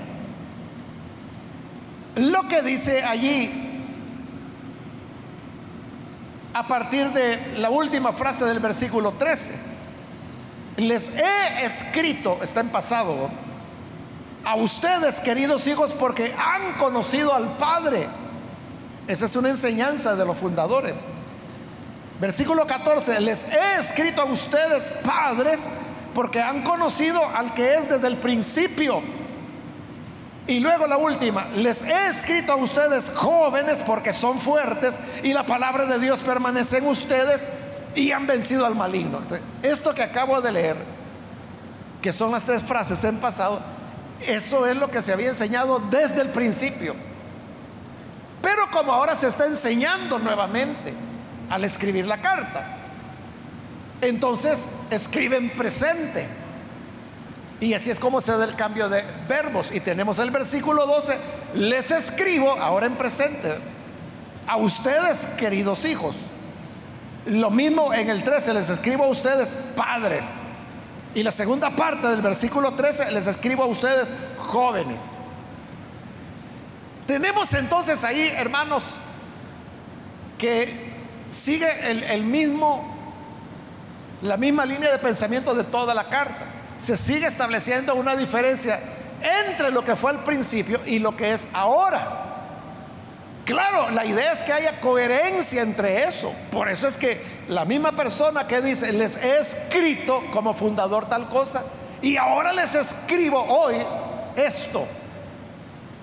Lo 2.16 2.46
que 2.46 2.62
dice 2.62 3.02
allí 3.02 3.64
a 6.54 6.68
partir 6.68 7.10
de 7.10 7.58
la 7.58 7.70
última 7.70 8.12
frase 8.12 8.44
del 8.44 8.60
versículo 8.60 9.12
13. 9.12 9.54
Les 10.76 11.10
he 11.16 11.64
escrito, 11.64 12.38
está 12.42 12.60
en 12.60 12.68
pasado, 12.68 13.28
a 14.44 14.56
ustedes 14.56 15.20
queridos 15.20 15.66
hijos 15.66 15.92
porque 15.92 16.34
han 16.38 16.74
conocido 16.74 17.32
al 17.34 17.56
Padre. 17.56 18.06
Esa 19.06 19.26
es 19.26 19.36
una 19.36 19.50
enseñanza 19.50 20.16
de 20.16 20.24
los 20.24 20.38
fundadores. 20.38 20.94
Versículo 22.20 22.66
14, 22.66 23.20
les 23.20 23.44
he 23.44 23.80
escrito 23.80 24.22
a 24.22 24.24
ustedes 24.24 24.90
padres 25.02 25.66
porque 26.14 26.40
han 26.40 26.62
conocido 26.62 27.20
al 27.34 27.54
que 27.54 27.74
es 27.74 27.88
desde 27.88 28.06
el 28.06 28.16
principio. 28.16 29.02
Y 30.46 30.60
luego 30.60 30.86
la 30.86 30.96
última, 30.96 31.46
les 31.56 31.82
he 31.82 32.06
escrito 32.06 32.52
a 32.52 32.56
ustedes 32.56 33.10
jóvenes 33.14 33.82
porque 33.84 34.12
son 34.12 34.38
fuertes 34.38 35.00
y 35.22 35.32
la 35.32 35.44
palabra 35.44 35.86
de 35.86 35.98
Dios 35.98 36.20
permanece 36.20 36.78
en 36.78 36.86
ustedes 36.86 37.48
y 37.94 38.12
han 38.12 38.26
vencido 38.26 38.64
al 38.64 38.74
maligno. 38.74 39.20
esto 39.62 39.94
que 39.94 40.02
acabo 40.02 40.40
de 40.40 40.52
leer, 40.52 40.76
que 42.00 42.12
son 42.12 42.30
las 42.30 42.44
tres 42.44 42.62
frases 42.62 43.02
en 43.04 43.18
pasado, 43.18 43.60
eso 44.26 44.66
es 44.66 44.76
lo 44.76 44.90
que 44.90 45.02
se 45.02 45.12
había 45.12 45.28
enseñado 45.28 45.80
desde 45.90 46.20
el 46.20 46.28
principio. 46.28 46.94
Pero 48.42 48.68
como 48.70 48.92
ahora 48.92 49.16
se 49.16 49.28
está 49.28 49.46
enseñando 49.46 50.18
nuevamente 50.18 50.92
al 51.48 51.64
escribir 51.64 52.06
la 52.06 52.20
carta, 52.20 52.78
entonces 54.00 54.68
escriben 54.90 55.50
presente 55.50 56.28
y 57.60 57.72
así 57.72 57.90
es 57.90 57.98
como 57.98 58.20
se 58.20 58.36
da 58.36 58.44
el 58.44 58.56
cambio 58.56 58.88
de 58.88 59.02
verbos. 59.28 59.70
Y 59.72 59.80
tenemos 59.80 60.18
el 60.18 60.30
versículo 60.30 60.86
12, 60.86 61.16
les 61.54 61.90
escribo, 61.90 62.52
ahora 62.52 62.86
en 62.86 62.96
presente, 62.96 63.54
a 64.46 64.56
ustedes, 64.56 65.26
queridos 65.38 65.84
hijos. 65.84 66.16
Lo 67.26 67.50
mismo 67.50 67.94
en 67.94 68.10
el 68.10 68.22
13, 68.22 68.52
les 68.52 68.68
escribo 68.68 69.04
a 69.04 69.08
ustedes, 69.08 69.56
padres. 69.76 70.34
Y 71.14 71.22
la 71.22 71.30
segunda 71.30 71.70
parte 71.70 72.08
del 72.08 72.22
versículo 72.22 72.72
13 72.72 73.12
les 73.12 73.26
escribo 73.26 73.62
a 73.62 73.66
ustedes, 73.66 74.12
jóvenes. 74.36 75.18
Tenemos 77.06 77.52
entonces 77.54 78.02
ahí, 78.02 78.32
hermanos, 78.36 78.84
que 80.38 80.92
sigue 81.30 81.68
el, 81.90 82.24
mismo, 82.24 82.96
la 84.22 84.36
misma 84.36 84.64
línea 84.64 84.90
de 84.90 84.98
pensamiento 84.98 85.54
de 85.54 85.64
toda 85.64 85.94
la 85.94 86.08
carta. 86.08 86.46
Se 86.78 86.96
sigue 86.96 87.26
estableciendo 87.26 87.94
una 87.94 88.16
diferencia 88.16 88.80
entre 89.46 89.70
lo 89.70 89.84
que 89.84 89.94
fue 89.94 90.10
al 90.10 90.24
principio 90.24 90.80
y 90.84 90.98
lo 90.98 91.16
que 91.16 91.32
es 91.32 91.48
ahora. 91.52 92.33
Claro, 93.44 93.90
la 93.90 94.06
idea 94.06 94.32
es 94.32 94.42
que 94.42 94.52
haya 94.52 94.80
coherencia 94.80 95.62
entre 95.62 96.04
eso. 96.04 96.32
Por 96.50 96.68
eso 96.68 96.88
es 96.88 96.96
que 96.96 97.22
la 97.48 97.64
misma 97.64 97.92
persona 97.92 98.46
que 98.46 98.62
dice, 98.62 98.92
les 98.92 99.16
he 99.16 99.38
escrito 99.38 100.22
como 100.32 100.54
fundador 100.54 101.06
tal 101.08 101.28
cosa, 101.28 101.62
y 102.00 102.16
ahora 102.16 102.52
les 102.52 102.74
escribo 102.74 103.42
hoy 103.42 103.76
esto. 104.36 104.86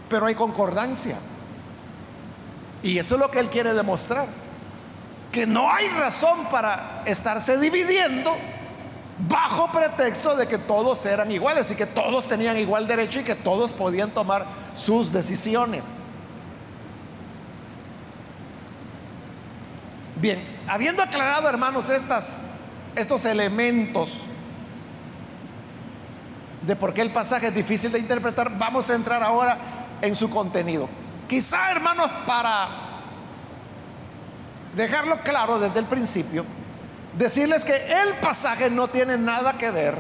Pero 0.08 0.28
hay 0.28 0.36
concordancia. 0.36 1.18
Y 2.84 2.98
eso 2.98 3.16
es 3.16 3.22
lo 3.22 3.32
que 3.32 3.40
él 3.40 3.50
quiere 3.50 3.74
demostrar. 3.74 4.28
Que 5.32 5.48
no 5.48 5.72
hay 5.72 5.88
razón 5.90 6.46
para 6.52 7.04
estarse 7.06 7.58
dividiendo 7.58 8.36
bajo 9.30 9.72
pretexto 9.72 10.36
de 10.36 10.48
que 10.48 10.58
todos 10.58 11.06
eran 11.06 11.32
iguales 11.32 11.70
y 11.72 11.76
que 11.76 11.86
todos 11.86 12.28
tenían 12.28 12.58
igual 12.58 12.88
derecho 12.88 13.20
y 13.20 13.24
que 13.24 13.36
todos 13.36 13.74
podían 13.74 14.12
tomar 14.12 14.46
sus 14.74 15.12
decisiones. 15.12 16.01
Bien, 20.22 20.40
habiendo 20.68 21.02
aclarado, 21.02 21.50
hermanos, 21.50 21.90
estas, 21.90 22.38
estos 22.96 23.26
elementos 23.26 24.12
de 26.62 26.76
por 26.76 26.94
qué 26.94 27.02
el 27.02 27.12
pasaje 27.12 27.48
es 27.48 27.56
difícil 27.56 27.92
de 27.92 27.98
interpretar, 27.98 28.56
vamos 28.56 28.88
a 28.92 28.94
entrar 28.94 29.24
ahora 29.24 29.58
en 30.00 30.16
su 30.16 30.30
contenido. 30.30 30.88
Quizá, 31.28 31.72
hermanos, 31.72 32.12
para 32.28 32.68
dejarlo 34.76 35.18
claro 35.24 35.58
desde 35.58 35.80
el 35.80 35.86
principio, 35.86 36.46
decirles 37.18 37.66
que 37.66 37.76
el 37.76 38.14
pasaje 38.22 38.70
no 38.70 38.90
tiene 38.90 39.18
nada 39.18 39.54
que 39.54 39.72
ver 39.72 39.98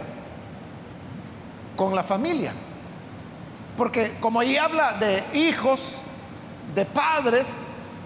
con 1.76 1.96
la 1.96 2.04
familia. 2.04 2.54
Porque 3.76 4.18
como 4.20 4.40
ahí 4.40 4.56
habla 4.56 4.94
de 4.94 5.24
hijos, 5.34 5.98
de 6.76 6.86
padres, 6.86 7.60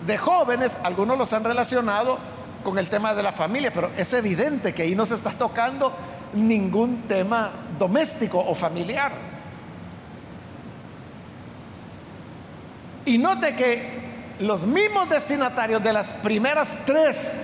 de 0.06 0.18
jóvenes, 0.18 0.78
algunos 0.84 1.18
los 1.18 1.34
han 1.34 1.44
relacionado 1.44 2.18
con 2.64 2.78
el 2.78 2.90
tema 2.90 3.14
de 3.14 3.24
la 3.24 3.32
familia, 3.32 3.72
pero 3.74 3.92
es 3.96 4.12
evidente 4.14 4.74
que 4.74 4.84
ahí 4.84 4.96
no 4.96 5.06
se 5.06 5.16
está 5.16 5.32
tocando 5.32 5.94
ningún 6.34 7.04
tema 7.08 7.52
doméstico 7.78 8.40
o 8.40 8.56
familiar. 8.56 9.12
Y 13.06 13.18
note 13.18 13.56
que 13.56 14.06
los 14.40 14.66
mismos 14.66 15.10
destinatarios 15.10 15.84
de 15.84 15.94
las 15.94 16.12
primeras 16.14 16.80
tres, 16.86 17.44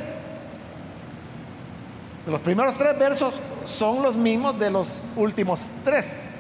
de 2.26 2.32
los 2.32 2.42
primeros 2.42 2.76
tres 2.78 2.98
versos, 2.98 3.34
son 3.66 4.02
los 4.02 4.16
mismos 4.16 4.58
de 4.60 4.72
los 4.72 5.02
últimos 5.16 5.68
tres, 5.86 6.32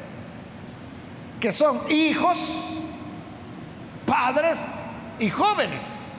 que 1.39 1.51
son 1.51 1.79
hijos, 1.89 2.39
padres 4.05 4.67
y 5.19 5.29
jóvenes. 5.29 6.10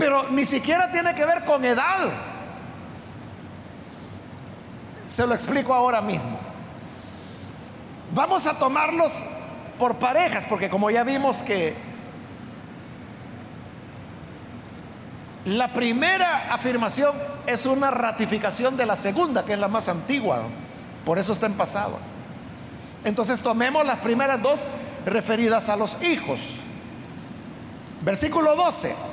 Pero 0.00 0.30
ni 0.30 0.46
siquiera 0.46 0.90
tiene 0.90 1.14
que 1.14 1.26
ver 1.26 1.44
con 1.44 1.62
edad. 1.62 2.08
Se 5.06 5.26
lo 5.26 5.34
explico 5.34 5.74
ahora 5.74 6.00
mismo. 6.00 6.38
Vamos 8.14 8.46
a 8.46 8.58
tomarlos 8.58 9.22
por 9.78 9.96
parejas, 9.96 10.46
porque 10.48 10.70
como 10.70 10.90
ya 10.90 11.04
vimos 11.04 11.42
que 11.42 11.74
la 15.44 15.70
primera 15.74 16.50
afirmación 16.50 17.14
es 17.46 17.66
una 17.66 17.90
ratificación 17.90 18.78
de 18.78 18.86
la 18.86 18.96
segunda, 18.96 19.44
que 19.44 19.52
es 19.52 19.58
la 19.58 19.68
más 19.68 19.90
antigua, 19.90 20.44
por 21.04 21.18
eso 21.18 21.34
está 21.34 21.44
en 21.44 21.54
pasado. 21.54 21.98
Entonces 23.04 23.42
tomemos 23.42 23.84
las 23.84 23.98
primeras 23.98 24.40
dos 24.40 24.66
referidas 25.04 25.68
a 25.68 25.76
los 25.76 26.02
hijos. 26.02 26.40
Versículo 28.00 28.56
12. 28.56 29.09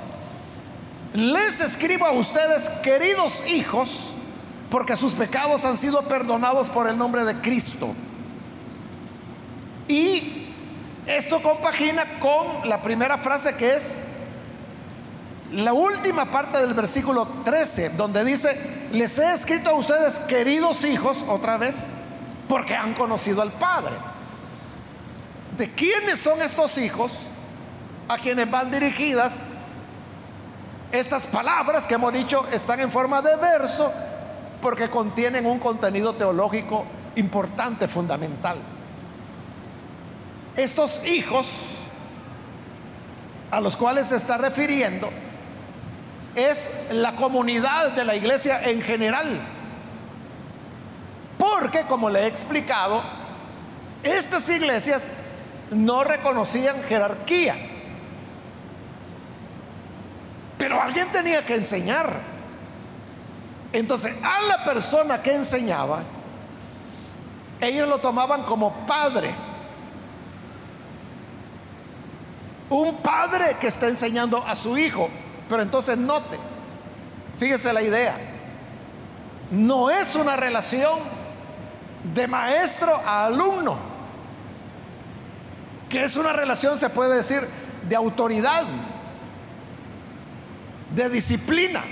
Les 1.14 1.62
escribo 1.62 2.06
a 2.06 2.12
ustedes, 2.12 2.70
queridos 2.84 3.44
hijos, 3.48 4.10
porque 4.70 4.96
sus 4.96 5.14
pecados 5.14 5.66
han 5.66 5.78
sido 5.78 6.02
perdonados 6.04 6.70
por 6.70 6.88
el 6.88 6.98
nombre 6.98 7.24
de 7.24 7.36
Cristo. 7.42 7.94
Y 9.88 10.48
esto 11.06 11.42
compagina 11.42 12.20
con 12.20 12.68
la 12.68 12.82
primera 12.82 13.18
frase 13.18 13.56
que 13.56 13.76
es 13.76 13.98
la 15.52 15.72
última 15.72 16.30
parte 16.30 16.60
del 16.60 16.74
versículo 16.74 17.26
13, 17.46 17.92
donde 17.92 18.26
dice, 18.26 18.90
les 18.92 19.18
he 19.18 19.32
escrito 19.32 19.70
a 19.70 19.74
ustedes, 19.76 20.20
queridos 20.28 20.84
hijos, 20.84 21.24
otra 21.28 21.58
vez, 21.58 21.88
porque 22.50 22.76
han 22.76 22.94
conocido 22.94 23.42
al 23.42 23.54
Padre. 23.54 23.96
¿De 25.58 25.72
quiénes 25.72 26.20
son 26.20 26.42
estos 26.42 26.78
hijos 26.78 27.14
a 28.10 28.18
quienes 28.18 28.50
van 28.52 28.70
dirigidas 28.70 29.42
estas 30.98 31.28
palabras 31.28 31.86
que 31.86 31.96
hemos 31.96 32.14
dicho 32.14 32.46
están 32.52 32.80
en 32.80 32.92
forma 32.92 33.22
de 33.22 33.36
verso 33.36 33.92
porque 34.62 34.90
contienen 34.90 35.46
un 35.46 35.60
contenido 35.60 36.14
teológico 36.14 36.86
importante, 37.16 37.88
fundamental. 37.88 38.58
Estos 40.56 41.06
hijos 41.06 41.48
a 43.52 43.62
los 43.62 43.78
cuales 43.78 44.08
se 44.08 44.16
está 44.16 44.38
refiriendo 44.38 45.10
es 46.36 46.70
la 46.92 47.16
comunidad 47.16 47.92
de 47.92 48.06
la 48.06 48.16
iglesia 48.16 48.62
en 48.64 48.82
general. 48.82 49.40
Porque, 51.38 51.82
como 51.82 52.10
le 52.10 52.22
he 52.22 52.28
explicado, 52.28 53.02
estas 54.04 54.50
iglesias 54.50 55.10
no 55.72 56.04
reconocían 56.04 56.82
jerarquía. 56.84 57.56
Pero 60.58 60.82
alguien 60.82 61.12
tenía 61.12 61.46
que 61.46 61.56
enseñar. 61.56 62.12
Entonces, 63.72 64.16
a 64.24 64.42
la 64.44 64.64
persona 64.64 65.22
que 65.22 65.36
enseñaba, 65.36 66.02
ellos 67.60 67.88
lo 67.88 68.00
tomaban 68.00 68.44
como 68.44 68.86
padre. 68.86 69.34
Un 72.70 72.98
padre 72.98 73.58
que 73.60 73.68
está 73.68 73.88
enseñando 73.88 74.44
a 74.46 74.56
su 74.56 74.78
hijo. 74.78 75.10
Pero 75.50 75.62
entonces 75.62 75.98
note, 75.98 76.38
fíjese 77.38 77.72
la 77.72 77.82
idea. 77.82 78.16
No 79.52 79.90
es 79.90 80.16
una 80.16 80.36
relación 80.36 81.00
de 82.14 82.28
maestro 82.28 82.96
a 83.06 83.26
alumno, 83.26 83.78
que 85.90 86.04
es 86.04 86.18
una 86.18 86.34
relación, 86.34 86.78
se 86.78 86.90
puede 86.90 87.16
decir, 87.16 87.48
de 87.88 87.96
autoridad 87.96 88.64
de 90.98 91.10
disciplina. 91.10 91.84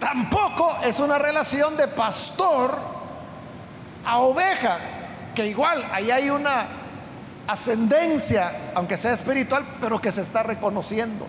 Tampoco 0.00 0.76
es 0.84 0.98
una 0.98 1.16
relación 1.16 1.76
de 1.76 1.86
pastor 1.86 2.76
a 4.04 4.18
oveja, 4.18 4.78
que 5.34 5.46
igual 5.46 5.82
ahí 5.92 6.10
hay 6.10 6.28
una 6.28 6.66
ascendencia, 7.46 8.52
aunque 8.74 8.96
sea 8.96 9.12
espiritual, 9.12 9.64
pero 9.80 10.00
que 10.00 10.10
se 10.10 10.22
está 10.22 10.42
reconociendo. 10.42 11.26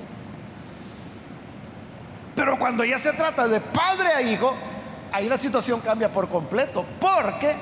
Pero 2.36 2.58
cuando 2.58 2.84
ya 2.84 2.98
se 2.98 3.14
trata 3.14 3.48
de 3.48 3.62
padre 3.62 4.10
a 4.10 4.22
hijo, 4.24 4.56
ahí 5.12 5.30
la 5.30 5.38
situación 5.38 5.80
cambia 5.82 6.12
por 6.12 6.28
completo, 6.30 6.84
porque 7.00 7.56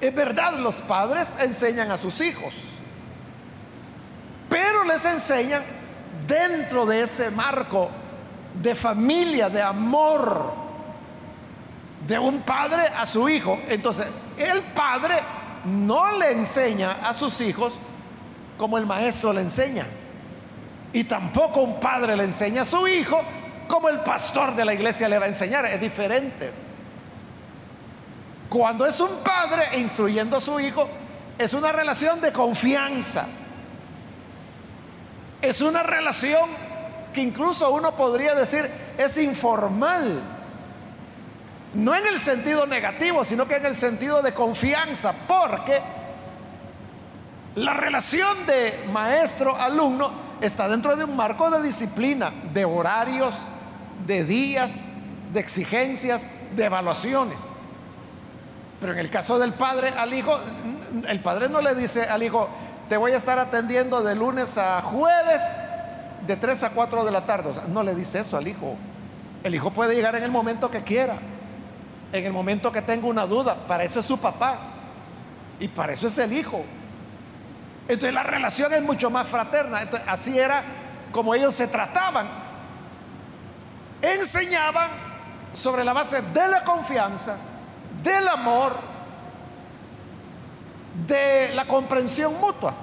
es 0.00 0.14
verdad, 0.14 0.54
los 0.54 0.80
padres 0.80 1.36
enseñan 1.38 1.92
a 1.92 1.98
sus 1.98 2.20
hijos, 2.22 2.54
pero 4.48 4.84
les 4.84 5.04
enseñan 5.04 5.62
dentro 6.32 6.86
de 6.86 7.02
ese 7.02 7.30
marco 7.30 7.90
de 8.54 8.74
familia, 8.74 9.50
de 9.50 9.60
amor 9.60 10.54
de 12.06 12.18
un 12.18 12.40
padre 12.40 12.84
a 12.96 13.04
su 13.04 13.28
hijo. 13.28 13.60
Entonces, 13.68 14.06
el 14.38 14.62
padre 14.62 15.16
no 15.66 16.18
le 16.18 16.32
enseña 16.32 17.06
a 17.06 17.12
sus 17.12 17.38
hijos 17.42 17.78
como 18.56 18.78
el 18.78 18.86
maestro 18.86 19.32
le 19.32 19.42
enseña. 19.42 19.86
Y 20.94 21.04
tampoco 21.04 21.60
un 21.60 21.78
padre 21.78 22.16
le 22.16 22.24
enseña 22.24 22.62
a 22.62 22.64
su 22.64 22.88
hijo 22.88 23.20
como 23.68 23.90
el 23.90 24.00
pastor 24.00 24.54
de 24.54 24.64
la 24.64 24.72
iglesia 24.72 25.08
le 25.10 25.18
va 25.18 25.26
a 25.26 25.28
enseñar. 25.28 25.66
Es 25.66 25.80
diferente. 25.80 26.50
Cuando 28.48 28.86
es 28.86 28.98
un 29.00 29.18
padre 29.22 29.78
instruyendo 29.78 30.38
a 30.38 30.40
su 30.40 30.58
hijo, 30.60 30.88
es 31.38 31.52
una 31.52 31.72
relación 31.72 32.20
de 32.22 32.32
confianza 32.32 33.26
es 35.42 35.60
una 35.60 35.82
relación 35.82 36.48
que 37.12 37.20
incluso 37.20 37.70
uno 37.72 37.94
podría 37.94 38.34
decir 38.34 38.70
es 38.96 39.18
informal. 39.18 40.22
No 41.74 41.94
en 41.94 42.06
el 42.06 42.18
sentido 42.18 42.66
negativo, 42.66 43.24
sino 43.24 43.46
que 43.46 43.56
en 43.56 43.66
el 43.66 43.74
sentido 43.74 44.22
de 44.22 44.32
confianza, 44.32 45.12
porque 45.26 45.80
la 47.56 47.74
relación 47.74 48.46
de 48.46 48.84
maestro-alumno 48.92 50.10
está 50.40 50.68
dentro 50.68 50.96
de 50.96 51.04
un 51.04 51.16
marco 51.16 51.50
de 51.50 51.62
disciplina, 51.62 52.32
de 52.52 52.64
horarios, 52.64 53.36
de 54.06 54.24
días, 54.24 54.90
de 55.32 55.40
exigencias, 55.40 56.26
de 56.54 56.64
evaluaciones. 56.64 57.58
Pero 58.80 58.92
en 58.92 58.98
el 58.98 59.10
caso 59.10 59.38
del 59.38 59.52
padre 59.52 59.90
al 59.90 60.12
hijo, 60.12 60.36
el 61.08 61.20
padre 61.20 61.48
no 61.48 61.60
le 61.60 61.74
dice 61.74 62.04
al 62.04 62.22
hijo, 62.22 62.48
te 62.92 62.98
voy 62.98 63.12
a 63.12 63.16
estar 63.16 63.38
atendiendo 63.38 64.02
de 64.02 64.14
lunes 64.14 64.58
a 64.58 64.82
jueves 64.82 65.40
de 66.26 66.36
3 66.36 66.64
a 66.64 66.70
4 66.72 67.06
de 67.06 67.10
la 67.10 67.24
tarde. 67.24 67.50
no 67.68 67.82
le 67.82 67.94
dice 67.94 68.20
eso 68.20 68.36
al 68.36 68.46
hijo. 68.46 68.76
El 69.42 69.54
hijo 69.54 69.70
puede 69.70 69.94
llegar 69.94 70.14
en 70.14 70.22
el 70.22 70.30
momento 70.30 70.70
que 70.70 70.82
quiera, 70.82 71.16
en 72.12 72.26
el 72.26 72.34
momento 72.34 72.70
que 72.70 72.82
tenga 72.82 73.06
una 73.06 73.24
duda. 73.24 73.56
Para 73.66 73.84
eso 73.84 74.00
es 74.00 74.04
su 74.04 74.18
papá 74.18 74.58
y 75.58 75.68
para 75.68 75.94
eso 75.94 76.06
es 76.06 76.18
el 76.18 76.34
hijo. 76.34 76.66
Entonces 77.88 78.12
la 78.12 78.24
relación 78.24 78.70
es 78.74 78.82
mucho 78.82 79.08
más 79.08 79.26
fraterna. 79.26 79.88
así 80.06 80.38
era 80.38 80.62
como 81.12 81.34
ellos 81.34 81.54
se 81.54 81.68
trataban. 81.68 82.28
Enseñaban 84.02 84.90
sobre 85.54 85.82
la 85.82 85.94
base 85.94 86.20
de 86.20 86.46
la 86.46 86.62
confianza, 86.62 87.38
del 88.02 88.28
amor, 88.28 88.91
de 91.06 91.54
la 91.54 91.66
comprensión 91.66 92.38
mutua. 92.40 92.74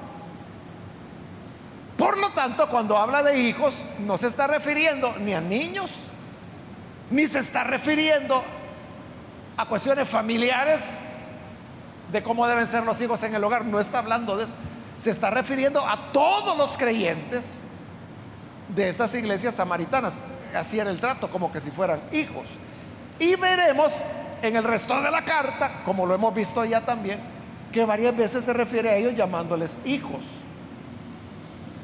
Por 1.98 2.17
lo 2.17 2.32
tanto, 2.32 2.69
cuando 2.69 2.98
habla 2.98 3.24
de 3.24 3.39
hijos, 3.39 3.84
no 4.00 4.17
se 4.17 4.28
está 4.28 4.48
refiriendo 4.48 5.13
ni 5.19 5.34
a 5.34 5.41
niños, 5.41 6.10
ni 7.12 7.28
se 7.28 7.39
está 7.39 7.63
refiriendo 7.63 8.41
a 9.58 9.65
cuestiones 9.65 10.08
familiares 10.08 11.00
de 12.12 12.24
cómo 12.24 12.48
deben 12.48 12.65
ser 12.67 12.84
los 12.84 13.02
hijos 13.02 13.22
en 13.24 13.36
el 13.36 13.43
hogar. 13.43 13.65
No 13.65 13.80
está 13.80 14.00
hablando 14.00 14.38
de 14.38 14.45
eso. 14.45 14.54
Se 14.98 15.12
está 15.12 15.30
refiriendo 15.30 15.86
a 15.86 16.12
todos 16.13 16.58
los 16.58 16.78
creyentes 16.78 17.56
de 18.69 18.88
estas 18.88 19.13
iglesias 19.15 19.56
samaritanas. 19.56 20.17
Así 20.56 20.80
era 20.80 20.89
el 20.89 21.00
trato, 21.00 21.30
como 21.30 21.52
que 21.52 21.60
si 21.60 21.72
fueran 21.72 22.02
hijos. 22.12 22.48
Y 23.19 23.36
veremos 23.36 23.93
en 24.41 24.56
el 24.56 24.63
resto 24.63 25.02
de 25.02 25.12
la 25.12 25.26
carta, 25.26 25.84
como 25.84 26.06
lo 26.06 26.15
hemos 26.15 26.34
visto 26.34 26.63
ya 26.63 26.82
también, 26.82 27.19
que 27.71 27.86
varias 27.86 28.15
veces 28.15 28.45
se 28.45 28.53
refiere 28.53 28.89
a 28.89 28.95
ellos 28.95 29.15
llamándoles 29.15 29.79
hijos. 29.86 30.23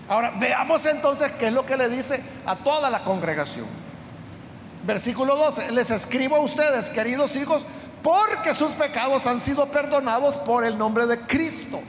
Ahora, 0.08 0.34
veamos 0.40 0.86
entonces 0.86 1.32
qué 1.34 1.48
es 1.48 1.54
lo 1.54 1.66
que 1.66 1.78
le 1.78 1.90
dice 1.90 2.22
a 2.46 2.56
toda 2.56 2.90
la 2.90 3.04
congregación. 3.04 3.66
Versículo 4.86 5.36
12, 5.36 5.72
les 5.72 5.90
escribo 5.90 6.36
a 6.36 6.40
ustedes, 6.40 6.90
queridos 6.90 7.36
hijos, 7.36 7.66
porque 8.04 8.54
sus 8.54 8.74
pecados 8.74 9.26
han 9.26 9.40
sido 9.40 9.66
perdonados 9.68 10.38
por 10.38 10.64
el 10.64 10.78
nombre 10.78 11.08
de 11.08 11.22
Cristo. 11.22 11.82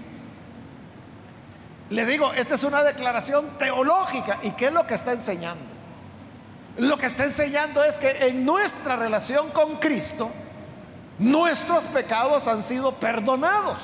Le 1.90 2.06
digo, 2.06 2.32
esta 2.32 2.54
es 2.54 2.64
una 2.64 2.82
declaración 2.82 3.46
teológica. 3.58 4.38
¿Y 4.42 4.52
qué 4.52 4.66
es 4.66 4.72
lo 4.72 4.86
que 4.86 4.94
está 4.94 5.12
enseñando? 5.12 5.62
Lo 6.78 6.96
que 6.98 7.06
está 7.06 7.24
enseñando 7.24 7.84
es 7.84 7.98
que 7.98 8.28
en 8.28 8.44
nuestra 8.44 8.96
relación 8.96 9.50
con 9.50 9.76
Cristo, 9.76 10.30
nuestros 11.18 11.84
pecados 11.84 12.46
han 12.46 12.62
sido 12.62 12.92
perdonados. 12.92 13.78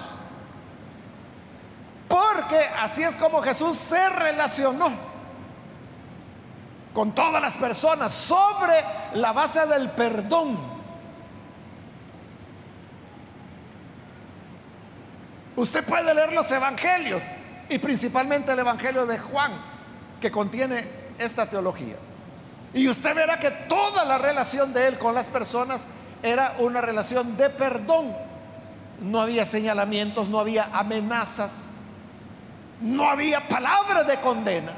Porque 2.08 2.58
así 2.78 3.02
es 3.02 3.16
como 3.16 3.40
Jesús 3.42 3.76
se 3.76 4.08
relacionó 4.10 4.90
con 6.92 7.14
todas 7.14 7.40
las 7.40 7.56
personas 7.56 8.12
sobre 8.12 8.84
la 9.14 9.32
base 9.32 9.66
del 9.66 9.90
perdón. 9.90 10.58
Usted 15.56 15.84
puede 15.84 16.14
leer 16.14 16.32
los 16.32 16.50
evangelios 16.50 17.24
y 17.68 17.78
principalmente 17.78 18.52
el 18.52 18.58
evangelio 18.58 19.06
de 19.06 19.18
Juan 19.18 19.52
que 20.20 20.30
contiene 20.30 20.86
esta 21.18 21.48
teología. 21.48 21.96
Y 22.74 22.88
usted 22.88 23.14
verá 23.14 23.38
que 23.38 23.50
toda 23.50 24.04
la 24.04 24.18
relación 24.18 24.72
de 24.72 24.88
él 24.88 24.98
con 24.98 25.14
las 25.14 25.28
personas 25.28 25.86
era 26.22 26.56
una 26.58 26.80
relación 26.80 27.36
de 27.36 27.50
perdón. 27.50 28.14
No 29.00 29.20
había 29.20 29.44
señalamientos, 29.44 30.28
no 30.28 30.38
había 30.38 30.70
amenazas, 30.72 31.70
no 32.80 33.08
había 33.10 33.48
palabras 33.48 34.06
de 34.06 34.16
condena, 34.18 34.72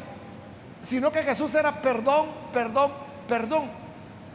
sino 0.83 1.13
que 1.13 1.23
Jesús 1.23 1.55
era 1.55 1.73
perdón, 1.73 2.29
perdón, 2.53 2.93
perdón. 3.29 3.71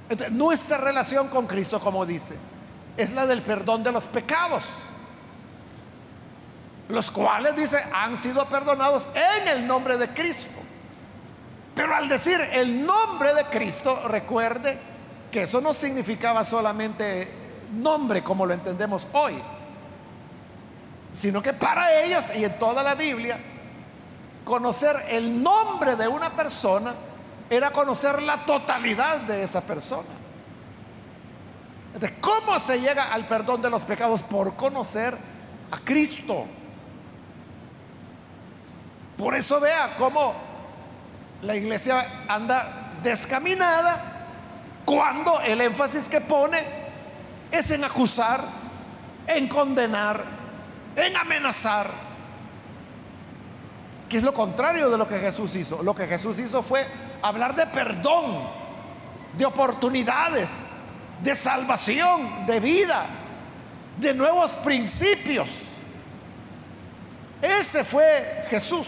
Entonces, 0.10 0.36
nuestra 0.36 0.78
relación 0.78 1.28
con 1.28 1.48
Cristo, 1.48 1.80
como 1.80 2.06
dice, 2.06 2.36
es 2.98 3.12
la 3.12 3.26
del 3.26 3.42
perdón 3.42 3.84
de 3.84 3.92
los 3.92 4.08
pecados, 4.08 4.66
los 6.88 7.12
cuales, 7.12 7.56
dice, 7.56 7.84
han 7.94 8.18
sido 8.18 8.46
perdonados 8.46 9.08
en 9.14 9.48
el 9.48 9.68
nombre 9.68 9.98
de 9.98 10.10
Cristo. 10.10 10.60
Pero 11.76 11.96
al 11.96 12.10
decir 12.10 12.42
el 12.54 12.86
nombre 12.86 13.34
de 13.34 13.46
Cristo, 13.46 14.08
recuerde 14.08 14.78
que 15.32 15.44
eso 15.44 15.62
no 15.62 15.74
significaba 15.74 16.44
solamente 16.44 17.28
nombre 17.74 18.24
como 18.24 18.46
lo 18.46 18.54
entendemos 18.54 19.08
hoy, 19.14 19.36
sino 21.12 21.42
que 21.42 21.54
para 21.54 22.02
ellos 22.02 22.32
y 22.36 22.44
en 22.44 22.58
toda 22.58 22.82
la 22.84 22.96
Biblia, 22.96 23.40
conocer 24.44 24.96
el 25.10 25.42
nombre 25.42 25.96
de 25.96 26.08
una 26.08 26.36
persona 26.36 26.94
era 27.50 27.72
conocer 27.72 28.22
la 28.22 28.46
totalidad 28.46 29.18
de 29.22 29.44
esa 29.44 29.62
persona. 29.62 30.10
Entonces, 31.94 32.18
¿cómo 32.22 32.58
se 32.60 32.80
llega 32.80 33.12
al 33.12 33.28
perdón 33.28 33.62
de 33.62 33.70
los 33.70 33.84
pecados? 33.84 34.22
Por 34.22 34.56
conocer 34.56 35.18
a 35.72 35.78
Cristo. 35.80 36.46
Por 39.18 39.36
eso 39.36 39.60
vea 39.60 39.96
cómo 39.98 40.34
la 41.42 41.56
iglesia 41.56 42.24
anda 42.28 42.94
descaminada 43.04 44.19
cuando 44.90 45.40
el 45.42 45.62
énfasis 45.62 46.10
que 46.10 46.20
pone 46.20 46.58
es 47.52 47.70
en 47.70 47.84
acusar, 47.84 48.42
en 49.28 49.48
condenar, 49.48 50.24
en 50.96 51.16
amenazar 51.16 51.92
que 54.10 54.18
es 54.18 54.24
lo 54.24 54.34
contrario 54.34 54.90
de 54.90 54.98
lo 54.98 55.08
que 55.08 55.20
Jesús 55.20 55.54
hizo. 55.54 55.84
Lo 55.84 55.94
que 55.94 56.08
Jesús 56.08 56.40
hizo 56.40 56.64
fue 56.64 56.88
hablar 57.22 57.56
de 57.56 57.68
perdón, 57.68 58.50
de 59.38 59.46
oportunidades, 59.46 60.72
de 61.22 61.36
salvación, 61.36 62.48
de 62.48 62.60
vida, 62.60 63.06
de 63.98 64.16
nuevos 64.16 64.54
principios. 64.54 65.52
Ese 67.40 67.84
fue 67.84 68.46
Jesús. 68.50 68.88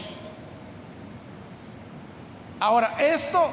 Ahora, 2.59 2.95
esto, 2.97 3.51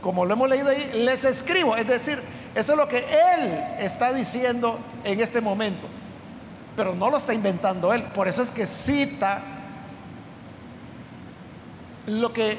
como 0.00 0.24
lo 0.24 0.34
hemos 0.34 0.48
leído 0.48 0.68
ahí, 0.68 0.90
les 0.94 1.24
escribo, 1.24 1.76
es 1.76 1.86
decir, 1.86 2.20
eso 2.54 2.72
es 2.72 2.78
lo 2.78 2.88
que 2.88 2.98
Él 2.98 3.76
está 3.78 4.12
diciendo 4.12 4.78
en 5.04 5.20
este 5.20 5.40
momento, 5.40 5.86
pero 6.76 6.94
no 6.94 7.10
lo 7.10 7.18
está 7.18 7.34
inventando 7.34 7.92
Él, 7.92 8.02
por 8.04 8.28
eso 8.28 8.42
es 8.42 8.50
que 8.50 8.66
cita 8.66 9.42
lo 12.06 12.32
que 12.32 12.58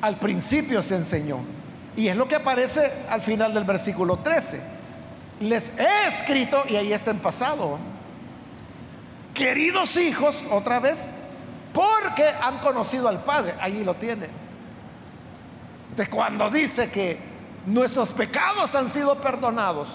al 0.00 0.16
principio 0.16 0.82
se 0.82 0.96
enseñó. 0.96 1.40
Y 1.96 2.08
es 2.08 2.16
lo 2.16 2.28
que 2.28 2.36
aparece 2.36 2.92
al 3.08 3.20
final 3.20 3.52
del 3.52 3.64
versículo 3.64 4.18
13. 4.18 4.60
Les 5.40 5.72
he 5.78 6.06
escrito, 6.06 6.62
y 6.68 6.76
ahí 6.76 6.92
está 6.92 7.10
en 7.10 7.18
pasado, 7.18 7.78
queridos 9.34 9.96
hijos, 9.96 10.44
otra 10.50 10.78
vez, 10.78 11.10
porque 11.72 12.24
han 12.40 12.58
conocido 12.58 13.08
al 13.08 13.22
Padre. 13.24 13.54
Allí 13.60 13.82
lo 13.82 13.94
tiene. 13.94 14.28
De 15.96 16.06
cuando 16.08 16.50
dice 16.50 16.90
que 16.90 17.18
nuestros 17.66 18.12
pecados 18.12 18.74
han 18.74 18.88
sido 18.88 19.16
perdonados 19.16 19.88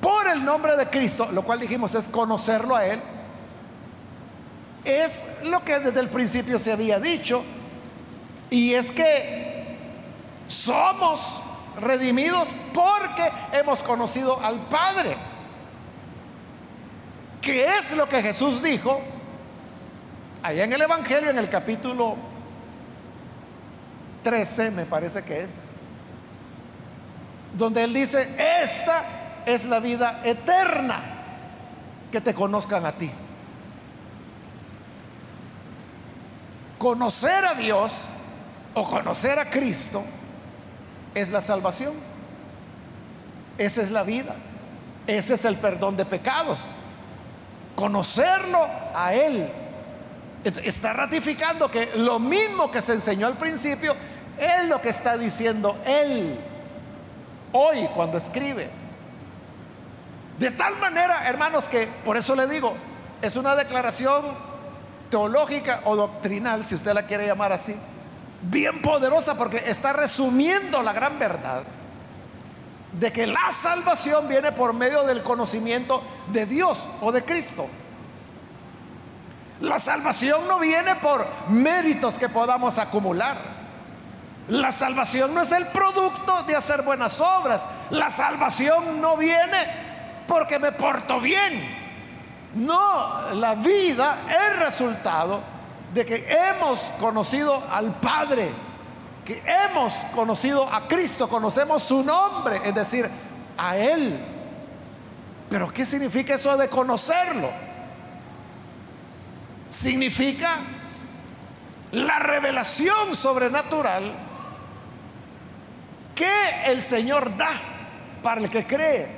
por 0.00 0.28
el 0.28 0.44
nombre 0.44 0.76
de 0.76 0.88
Cristo, 0.88 1.28
lo 1.32 1.42
cual 1.42 1.60
dijimos 1.60 1.94
es 1.94 2.08
conocerlo 2.08 2.76
a 2.76 2.84
Él 2.86 3.00
es 4.84 5.24
lo 5.44 5.64
que 5.64 5.78
desde 5.80 6.00
el 6.00 6.08
principio 6.08 6.58
se 6.58 6.72
había 6.72 7.00
dicho, 7.00 7.42
y 8.50 8.74
es 8.74 8.92
que 8.92 9.76
somos 10.46 11.42
redimidos 11.80 12.48
porque 12.72 13.30
hemos 13.52 13.82
conocido 13.82 14.38
al 14.40 14.60
Padre. 14.68 15.16
¿Qué 17.40 17.66
es 17.78 17.96
lo 17.96 18.08
que 18.08 18.22
Jesús 18.22 18.62
dijo? 18.62 19.00
Allá 20.42 20.64
en 20.64 20.72
el 20.72 20.82
Evangelio, 20.82 21.30
en 21.30 21.38
el 21.38 21.48
capítulo 21.48 22.16
13, 24.24 24.72
me 24.72 24.86
parece 24.86 25.22
que 25.22 25.42
es, 25.42 25.66
donde 27.52 27.84
Él 27.84 27.94
dice, 27.94 28.28
esta 28.62 29.04
es 29.46 29.64
la 29.64 29.78
vida 29.78 30.20
eterna, 30.24 31.00
que 32.10 32.20
te 32.20 32.34
conozcan 32.34 32.84
a 32.86 32.92
ti. 32.92 33.10
Conocer 36.78 37.44
a 37.44 37.54
Dios 37.54 38.06
o 38.74 38.88
conocer 38.88 39.38
a 39.38 39.50
Cristo 39.50 40.04
es 41.14 41.30
la 41.30 41.40
salvación. 41.40 41.94
Esa 43.56 43.82
es 43.82 43.90
la 43.90 44.02
vida. 44.02 44.34
Ese 45.06 45.34
es 45.34 45.44
el 45.44 45.56
perdón 45.56 45.96
de 45.96 46.04
pecados. 46.04 46.58
Conocerlo 47.76 48.66
a 48.94 49.14
Él. 49.14 49.48
Está 50.44 50.92
ratificando 50.92 51.70
que 51.70 51.90
lo 51.96 52.18
mismo 52.18 52.70
que 52.70 52.82
se 52.82 52.92
enseñó 52.92 53.26
al 53.26 53.34
principio 53.34 53.94
es 54.38 54.68
lo 54.68 54.80
que 54.80 54.88
está 54.88 55.16
diciendo 55.16 55.76
Él 55.84 56.38
hoy 57.52 57.88
cuando 57.94 58.18
escribe. 58.18 58.68
De 60.38 60.50
tal 60.50 60.78
manera, 60.78 61.28
hermanos, 61.28 61.68
que 61.68 61.86
por 62.04 62.16
eso 62.16 62.34
le 62.34 62.46
digo, 62.46 62.74
es 63.22 63.36
una 63.36 63.54
declaración 63.54 64.24
teológica 65.10 65.80
o 65.84 65.94
doctrinal, 65.94 66.64
si 66.64 66.74
usted 66.74 66.92
la 66.92 67.06
quiere 67.06 67.26
llamar 67.26 67.52
así, 67.52 67.76
bien 68.42 68.82
poderosa 68.82 69.36
porque 69.36 69.62
está 69.66 69.92
resumiendo 69.92 70.82
la 70.82 70.92
gran 70.92 71.18
verdad 71.18 71.62
de 72.98 73.12
que 73.12 73.26
la 73.26 73.50
salvación 73.50 74.28
viene 74.28 74.52
por 74.52 74.72
medio 74.72 75.04
del 75.04 75.22
conocimiento 75.22 76.02
de 76.32 76.46
Dios 76.46 76.86
o 77.00 77.12
de 77.12 77.24
Cristo. 77.24 77.66
La 79.60 79.78
salvación 79.78 80.46
no 80.48 80.58
viene 80.58 80.96
por 80.96 81.26
méritos 81.48 82.18
que 82.18 82.28
podamos 82.28 82.78
acumular. 82.78 83.38
La 84.48 84.72
salvación 84.72 85.34
no 85.34 85.40
es 85.40 85.52
el 85.52 85.66
producto 85.68 86.42
de 86.42 86.54
hacer 86.54 86.82
buenas 86.82 87.20
obras. 87.20 87.64
La 87.90 88.10
salvación 88.10 89.00
no 89.00 89.16
viene 89.16 89.58
porque 90.28 90.58
me 90.58 90.72
porto 90.72 91.18
bien. 91.18 91.82
No, 92.54 93.32
la 93.32 93.54
vida 93.54 94.18
es 94.28 94.58
resultado 94.58 95.40
de 95.92 96.04
que 96.04 96.26
hemos 96.28 96.92
conocido 97.00 97.62
al 97.70 97.94
Padre, 97.94 98.50
que 99.24 99.42
hemos 99.46 99.94
conocido 100.14 100.72
a 100.72 100.86
Cristo, 100.86 101.28
conocemos 101.28 101.82
su 101.82 102.02
nombre, 102.02 102.60
es 102.64 102.74
decir, 102.74 103.08
a 103.56 103.76
Él. 103.76 104.20
Pero 105.48 105.72
¿qué 105.72 105.86
significa 105.86 106.34
eso 106.34 106.56
de 106.56 106.68
conocerlo? 106.68 107.48
Significa 109.68 110.58
la 111.92 112.18
revelación 112.18 113.14
sobrenatural 113.14 114.12
que 116.14 116.30
el 116.66 116.80
Señor 116.82 117.36
da 117.36 117.50
para 118.22 118.40
el 118.40 118.50
que 118.50 118.66
cree. 118.66 119.08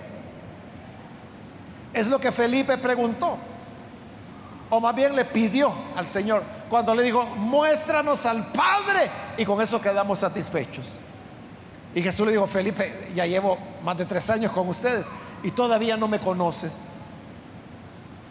Es 1.92 2.06
lo 2.08 2.18
que 2.18 2.32
Felipe 2.32 2.76
preguntó, 2.78 3.38
o 4.68 4.80
más 4.80 4.94
bien 4.94 5.14
le 5.14 5.24
pidió 5.24 5.72
al 5.94 6.06
Señor 6.06 6.42
cuando 6.68 6.94
le 6.94 7.02
dijo, 7.04 7.24
muéstranos 7.24 8.26
al 8.26 8.46
Padre, 8.46 9.10
y 9.36 9.44
con 9.44 9.60
eso 9.62 9.80
quedamos 9.80 10.18
satisfechos. 10.18 10.84
Y 11.94 12.02
Jesús 12.02 12.26
le 12.26 12.32
dijo, 12.32 12.46
Felipe, 12.46 13.10
ya 13.14 13.24
llevo 13.24 13.56
más 13.82 13.96
de 13.96 14.04
tres 14.04 14.28
años 14.28 14.52
con 14.52 14.68
ustedes 14.68 15.06
y 15.42 15.50
todavía 15.52 15.96
no 15.96 16.08
me 16.08 16.20
conoces. 16.20 16.88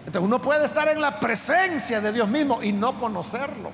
Entonces 0.06 0.21
uno 0.21 0.39
puede 0.39 0.65
estar 0.65 0.88
en 0.88 1.01
la 1.01 1.19
presencia 1.19 1.99
de 1.99 2.13
Dios 2.13 2.28
mismo 2.28 2.62
y 2.62 2.71
no 2.71 2.99
conocerlo. 2.99 3.71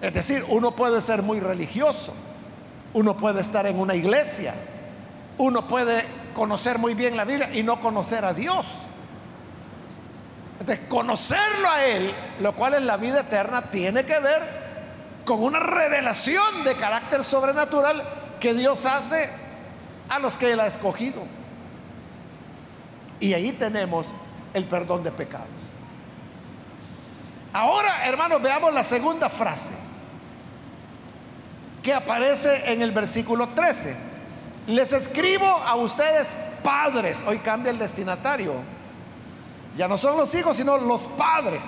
Es 0.00 0.14
decir, 0.14 0.44
uno 0.48 0.74
puede 0.74 1.00
ser 1.02 1.22
muy 1.22 1.40
religioso, 1.40 2.14
uno 2.94 3.16
puede 3.16 3.40
estar 3.40 3.66
en 3.66 3.78
una 3.78 3.94
iglesia, 3.94 4.54
uno 5.38 5.66
puede 5.66 6.04
conocer 6.34 6.78
muy 6.78 6.94
bien 6.94 7.16
la 7.16 7.24
Biblia 7.24 7.50
y 7.52 7.62
no 7.62 7.80
conocer 7.80 8.24
a 8.24 8.32
Dios. 8.32 8.66
De 10.64 10.86
conocerlo 10.88 11.68
a 11.68 11.84
Él, 11.84 12.12
lo 12.40 12.54
cual 12.54 12.74
es 12.74 12.82
la 12.82 12.96
vida 12.96 13.20
eterna, 13.20 13.70
tiene 13.70 14.04
que 14.04 14.18
ver 14.18 15.22
con 15.24 15.42
una 15.42 15.60
revelación 15.60 16.64
de 16.64 16.74
carácter 16.74 17.22
sobrenatural 17.24 18.02
que 18.40 18.54
Dios 18.54 18.84
hace 18.86 19.28
a 20.08 20.18
los 20.18 20.38
que 20.38 20.52
Él 20.52 20.60
ha 20.60 20.66
escogido. 20.66 21.22
Y 23.20 23.34
ahí 23.34 23.52
tenemos 23.52 24.12
el 24.54 24.64
perdón 24.64 25.02
de 25.02 25.12
pecados. 25.12 25.46
Ahora, 27.52 28.06
hermanos, 28.06 28.42
veamos 28.42 28.72
la 28.72 28.82
segunda 28.82 29.28
frase 29.28 29.74
que 31.86 31.94
aparece 31.94 32.72
en 32.72 32.82
el 32.82 32.90
versículo 32.90 33.50
13. 33.50 33.96
Les 34.66 34.92
escribo 34.92 35.46
a 35.46 35.76
ustedes 35.76 36.34
padres. 36.64 37.24
Hoy 37.24 37.38
cambia 37.38 37.70
el 37.70 37.78
destinatario. 37.78 38.54
Ya 39.76 39.86
no 39.86 39.96
son 39.96 40.16
los 40.16 40.34
hijos, 40.34 40.56
sino 40.56 40.78
los 40.78 41.06
padres. 41.06 41.64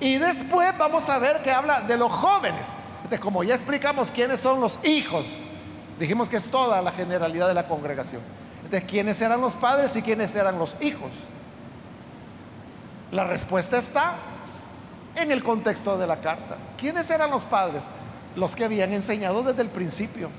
Y 0.00 0.16
después 0.16 0.72
vamos 0.78 1.06
a 1.10 1.18
ver 1.18 1.42
que 1.42 1.50
habla 1.50 1.82
de 1.82 1.98
los 1.98 2.10
jóvenes. 2.10 2.68
Entonces, 3.02 3.20
como 3.20 3.44
ya 3.44 3.54
explicamos 3.54 4.10
quiénes 4.10 4.40
son 4.40 4.58
los 4.58 4.82
hijos, 4.86 5.26
dijimos 6.00 6.30
que 6.30 6.38
es 6.38 6.50
toda 6.50 6.80
la 6.80 6.90
generalidad 6.90 7.46
de 7.46 7.52
la 7.52 7.68
congregación. 7.68 8.22
Entonces, 8.64 8.88
¿quiénes 8.88 9.20
eran 9.20 9.42
los 9.42 9.54
padres 9.54 9.94
y 9.96 10.00
quiénes 10.00 10.34
eran 10.34 10.58
los 10.58 10.76
hijos? 10.80 11.10
La 13.10 13.24
respuesta 13.24 13.76
está 13.76 14.14
en 15.14 15.30
el 15.30 15.42
contexto 15.42 15.98
de 15.98 16.06
la 16.06 16.22
carta. 16.22 16.56
¿Quiénes 16.78 17.10
eran 17.10 17.30
los 17.30 17.44
padres? 17.44 17.82
Los 18.36 18.56
que 18.56 18.64
habían 18.64 18.92
enseñado 18.92 19.42
desde 19.42 19.62
el 19.62 19.68
principio 19.68 20.30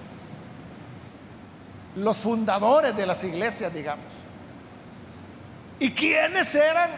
los 1.95 2.17
fundadores 2.17 2.95
de 2.95 3.05
las 3.05 3.23
iglesias, 3.23 3.73
digamos. 3.73 4.05
¿Y 5.79 5.91
quiénes 5.91 6.53
eran? 6.55 6.89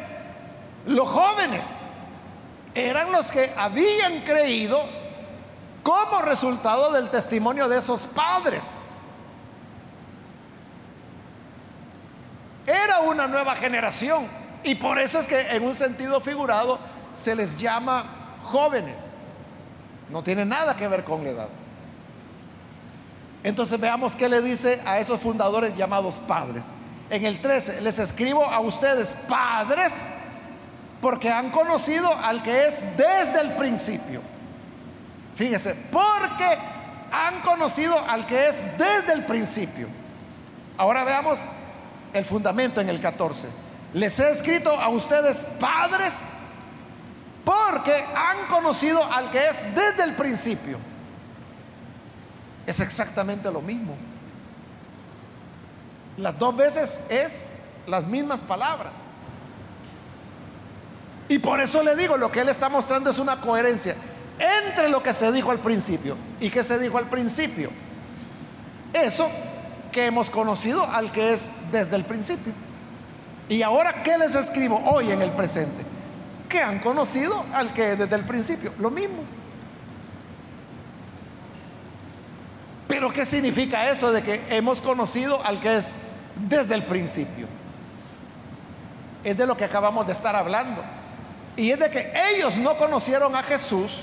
Los 0.86 1.08
jóvenes. 1.10 1.80
Eran 2.74 3.12
los 3.12 3.32
que 3.32 3.54
habían 3.56 4.22
creído 4.22 4.82
como 5.84 6.22
resultado 6.22 6.92
del 6.92 7.10
testimonio 7.10 7.68
de 7.68 7.78
esos 7.78 8.04
padres. 8.04 8.86
Era 12.66 13.00
una 13.02 13.28
nueva 13.28 13.56
generación 13.56 14.28
y 14.64 14.76
por 14.76 14.98
eso 15.00 15.20
es 15.20 15.28
que 15.28 15.40
en 15.56 15.64
un 15.64 15.76
sentido 15.76 16.20
figurado 16.20 16.80
se 17.14 17.36
les 17.36 17.58
llama 17.58 18.38
jóvenes. 18.44 19.15
No 20.10 20.24
tiene 20.24 20.46
nada 20.46 20.76
que 20.76 20.88
ver 20.88 21.04
con 21.04 21.24
la 21.24 21.30
edad. 21.30 21.48
Entonces 23.44 23.80
veamos 23.80 24.16
qué 24.16 24.28
le 24.28 24.42
dice 24.42 24.82
a 24.86 25.00
esos 25.00 25.20
fundadores 25.20 25.76
llamados 25.76 26.18
padres. 26.18 26.66
En 27.10 27.26
el 27.26 27.42
13, 27.42 27.82
les 27.82 28.00
escribo 28.00 28.44
a 28.44 28.60
ustedes 28.60 29.14
padres 29.28 30.10
porque 31.00 31.30
han 31.30 31.52
conocido 31.52 32.12
al 32.12 32.42
que 32.42 32.66
es 32.66 32.84
desde 32.98 33.42
el 33.42 33.52
principio. 33.52 34.22
Fíjese, 35.36 35.76
porque 35.92 36.58
han 37.12 37.42
conocido 37.42 37.96
al 38.10 38.26
que 38.26 38.48
es 38.48 38.64
desde 38.78 39.14
el 39.14 39.26
principio. 39.26 39.88
Ahora 40.78 41.04
veamos 41.04 41.42
el 42.14 42.26
fundamento 42.26 42.82
en 42.82 42.90
el 42.90 43.00
14. 43.00 43.48
Les 43.94 44.18
he 44.20 44.32
escrito 44.32 44.72
a 44.72 44.90
ustedes 44.90 45.44
padres 45.60 46.28
porque 47.86 48.04
han 48.16 48.48
conocido 48.48 49.04
al 49.04 49.30
que 49.30 49.48
es 49.48 49.64
desde 49.76 50.04
el 50.04 50.14
principio. 50.14 50.80
Es 52.66 52.80
exactamente 52.80 53.52
lo 53.52 53.62
mismo. 53.62 53.96
Las 56.18 56.38
dos 56.40 56.56
veces 56.56 57.02
es 57.10 57.50
las 57.86 58.04
mismas 58.06 58.40
palabras. 58.40 58.94
Y 61.30 61.38
por 61.38 61.62
eso 61.62 61.84
le 61.84 61.96
digo, 61.96 62.18
lo 62.18 62.32
que 62.32 62.42
él 62.42 62.50
está 62.50 62.70
mostrando 62.70 63.12
es 63.12 63.20
una 63.20 63.40
coherencia 63.40 63.96
entre 64.40 64.90
lo 64.90 65.04
que 65.04 65.14
se 65.14 65.32
dijo 65.32 65.52
al 65.52 65.60
principio 65.60 66.18
y 66.40 66.50
que 66.50 66.64
se 66.64 66.80
dijo 66.80 66.98
al 66.98 67.06
principio. 67.06 67.70
Eso 68.94 69.30
que 69.92 70.08
hemos 70.08 70.32
conocido 70.32 70.84
al 70.84 71.12
que 71.12 71.34
es 71.34 71.52
desde 71.72 71.96
el 71.98 72.06
principio. 72.06 72.54
Y 73.48 73.62
ahora, 73.62 74.02
¿qué 74.02 74.18
les 74.18 74.34
escribo 74.34 74.82
hoy 74.86 75.12
en 75.12 75.22
el 75.22 75.32
presente? 75.32 75.95
Que 76.50 76.62
han 76.62 76.80
conocido 76.80 77.46
al 77.54 77.74
que 77.74 77.94
es 77.94 78.00
desde 78.00 78.16
el 78.16 78.24
principio. 78.24 78.74
Lo 78.80 78.92
mismo. 78.92 79.24
Pero 82.88 83.12
¿qué 83.12 83.26
significa 83.26 83.90
eso 83.90 84.12
de 84.12 84.22
que 84.22 84.42
hemos 84.50 84.80
conocido 84.80 85.44
al 85.44 85.60
que 85.60 85.78
es 85.78 85.96
desde 86.48 86.76
el 86.76 86.84
principio? 86.84 87.48
Es 89.24 89.36
de 89.38 89.48
lo 89.48 89.58
que 89.58 89.66
acabamos 89.66 90.06
de 90.06 90.14
estar 90.14 90.36
hablando. 90.36 90.84
Y 91.58 91.72
es 91.72 91.80
de 91.80 91.90
que 91.90 92.14
ellos 92.32 92.58
no 92.58 92.78
conocieron 92.78 93.36
a 93.36 93.42
Jesús 93.42 94.02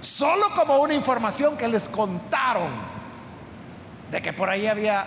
solo 0.00 0.46
como 0.54 0.78
una 0.78 0.94
información 0.94 1.56
que 1.56 1.68
les 1.68 1.88
contaron. 1.88 2.70
De 4.10 4.22
que 4.22 4.32
por 4.32 4.48
ahí 4.48 4.66
había 4.66 5.06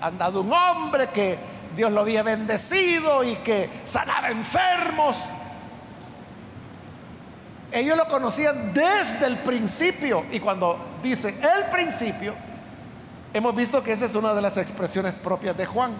andado 0.00 0.40
un 0.40 0.52
hombre, 0.52 1.08
que 1.08 1.38
Dios 1.74 1.90
lo 1.92 2.00
había 2.00 2.22
bendecido 2.22 3.24
y 3.24 3.36
que 3.36 3.68
sanaba 3.84 4.30
enfermos. 4.30 5.16
Ellos 7.72 7.96
lo 7.96 8.06
conocían 8.06 8.72
desde 8.72 9.26
el 9.26 9.36
principio. 9.38 10.24
Y 10.30 10.38
cuando 10.38 10.78
dice 11.02 11.30
el 11.30 11.64
principio, 11.72 12.34
hemos 13.32 13.54
visto 13.56 13.82
que 13.82 13.92
esa 13.92 14.04
es 14.04 14.14
una 14.14 14.32
de 14.32 14.40
las 14.40 14.56
expresiones 14.56 15.12
propias 15.14 15.56
de 15.56 15.66
Juan. 15.66 15.92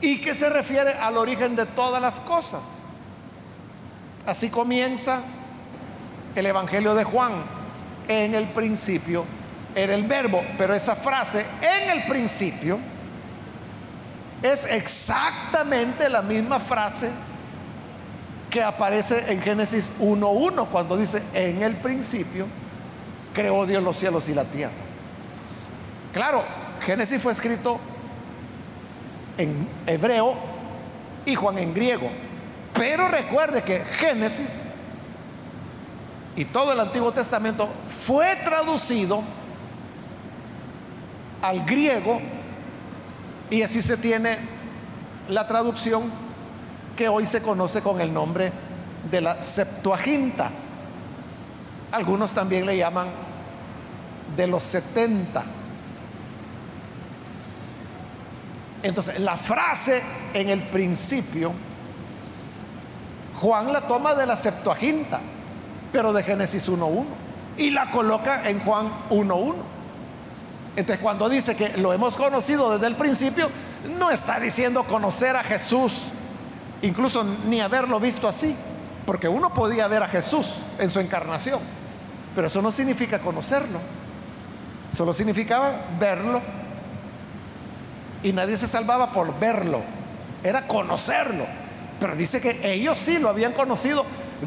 Y 0.00 0.20
que 0.20 0.34
se 0.34 0.48
refiere 0.48 0.92
al 0.94 1.18
origen 1.18 1.54
de 1.54 1.66
todas 1.66 2.00
las 2.00 2.18
cosas. 2.20 2.80
Así 4.26 4.48
comienza 4.48 5.20
el 6.34 6.46
Evangelio 6.46 6.94
de 6.94 7.04
Juan. 7.04 7.44
En 8.08 8.34
el 8.34 8.46
principio 8.46 9.24
era 9.74 9.94
el 9.94 10.04
verbo. 10.04 10.42
Pero 10.56 10.74
esa 10.74 10.96
frase, 10.96 11.44
en 11.60 11.90
el 11.90 12.04
principio, 12.04 12.78
es 14.52 14.64
exactamente 14.66 16.08
la 16.08 16.22
misma 16.22 16.60
frase 16.60 17.10
que 18.50 18.62
aparece 18.62 19.32
en 19.32 19.40
Génesis 19.40 19.92
1.1 20.00 20.68
cuando 20.68 20.96
dice, 20.96 21.22
en 21.34 21.62
el 21.62 21.76
principio 21.76 22.46
creó 23.32 23.66
Dios 23.66 23.82
los 23.82 23.96
cielos 23.96 24.28
y 24.28 24.34
la 24.34 24.44
tierra. 24.44 24.72
Claro, 26.12 26.44
Génesis 26.80 27.20
fue 27.20 27.32
escrito 27.32 27.78
en 29.36 29.68
hebreo 29.86 30.34
y 31.26 31.34
Juan 31.34 31.58
en 31.58 31.74
griego. 31.74 32.08
Pero 32.72 33.08
recuerde 33.08 33.62
que 33.62 33.80
Génesis 33.80 34.64
y 36.36 36.44
todo 36.44 36.72
el 36.72 36.80
Antiguo 36.80 37.12
Testamento 37.12 37.68
fue 37.88 38.36
traducido 38.36 39.22
al 41.42 41.64
griego 41.64 42.20
y 43.50 43.62
así 43.62 43.80
se 43.80 43.96
tiene 43.96 44.38
la 45.28 45.46
traducción 45.46 46.04
que 46.96 47.08
hoy 47.08 47.26
se 47.26 47.42
conoce 47.42 47.82
con 47.82 48.00
el 48.00 48.12
nombre 48.12 48.52
de 49.10 49.20
la 49.20 49.42
Septuaginta. 49.42 50.50
Algunos 51.92 52.32
también 52.32 52.66
le 52.66 52.76
llaman 52.76 53.08
de 54.36 54.46
los 54.46 54.62
70. 54.62 55.44
Entonces, 58.82 59.20
la 59.20 59.36
frase 59.36 60.02
en 60.32 60.48
el 60.48 60.62
principio, 60.62 61.52
Juan 63.36 63.72
la 63.72 63.82
toma 63.82 64.14
de 64.14 64.26
la 64.26 64.36
Septuaginta, 64.36 65.20
pero 65.92 66.12
de 66.12 66.22
Génesis 66.22 66.68
1.1, 66.68 67.04
y 67.58 67.70
la 67.70 67.90
coloca 67.90 68.48
en 68.48 68.60
Juan 68.60 68.90
1.1. 69.10 69.75
Entonces, 70.76 71.02
cuando 71.02 71.28
dice 71.30 71.56
que 71.56 71.78
lo 71.78 71.94
hemos 71.94 72.16
conocido 72.16 72.70
desde 72.70 72.86
el 72.86 72.96
principio, 72.96 73.48
no 73.98 74.10
está 74.10 74.38
diciendo 74.38 74.84
conocer 74.84 75.34
a 75.34 75.42
Jesús, 75.42 76.10
incluso 76.82 77.24
ni 77.48 77.62
haberlo 77.62 77.98
visto 77.98 78.28
así, 78.28 78.54
porque 79.06 79.26
uno 79.26 79.54
podía 79.54 79.88
ver 79.88 80.02
a 80.02 80.08
Jesús 80.08 80.56
en 80.78 80.90
su 80.90 81.00
encarnación, 81.00 81.60
pero 82.34 82.48
eso 82.48 82.60
no 82.60 82.70
significa 82.70 83.20
conocerlo, 83.20 83.78
solo 84.94 85.14
significaba 85.14 85.80
verlo 85.98 86.42
y 88.22 88.32
nadie 88.32 88.58
se 88.58 88.66
salvaba 88.66 89.12
por 89.12 89.38
verlo, 89.38 89.80
era 90.44 90.66
conocerlo. 90.66 91.46
Pero 91.98 92.14
dice 92.14 92.42
que 92.42 92.60
ellos 92.70 92.98
sí 92.98 93.18
lo 93.18 93.30
habían 93.30 93.54
conocido 93.54 94.04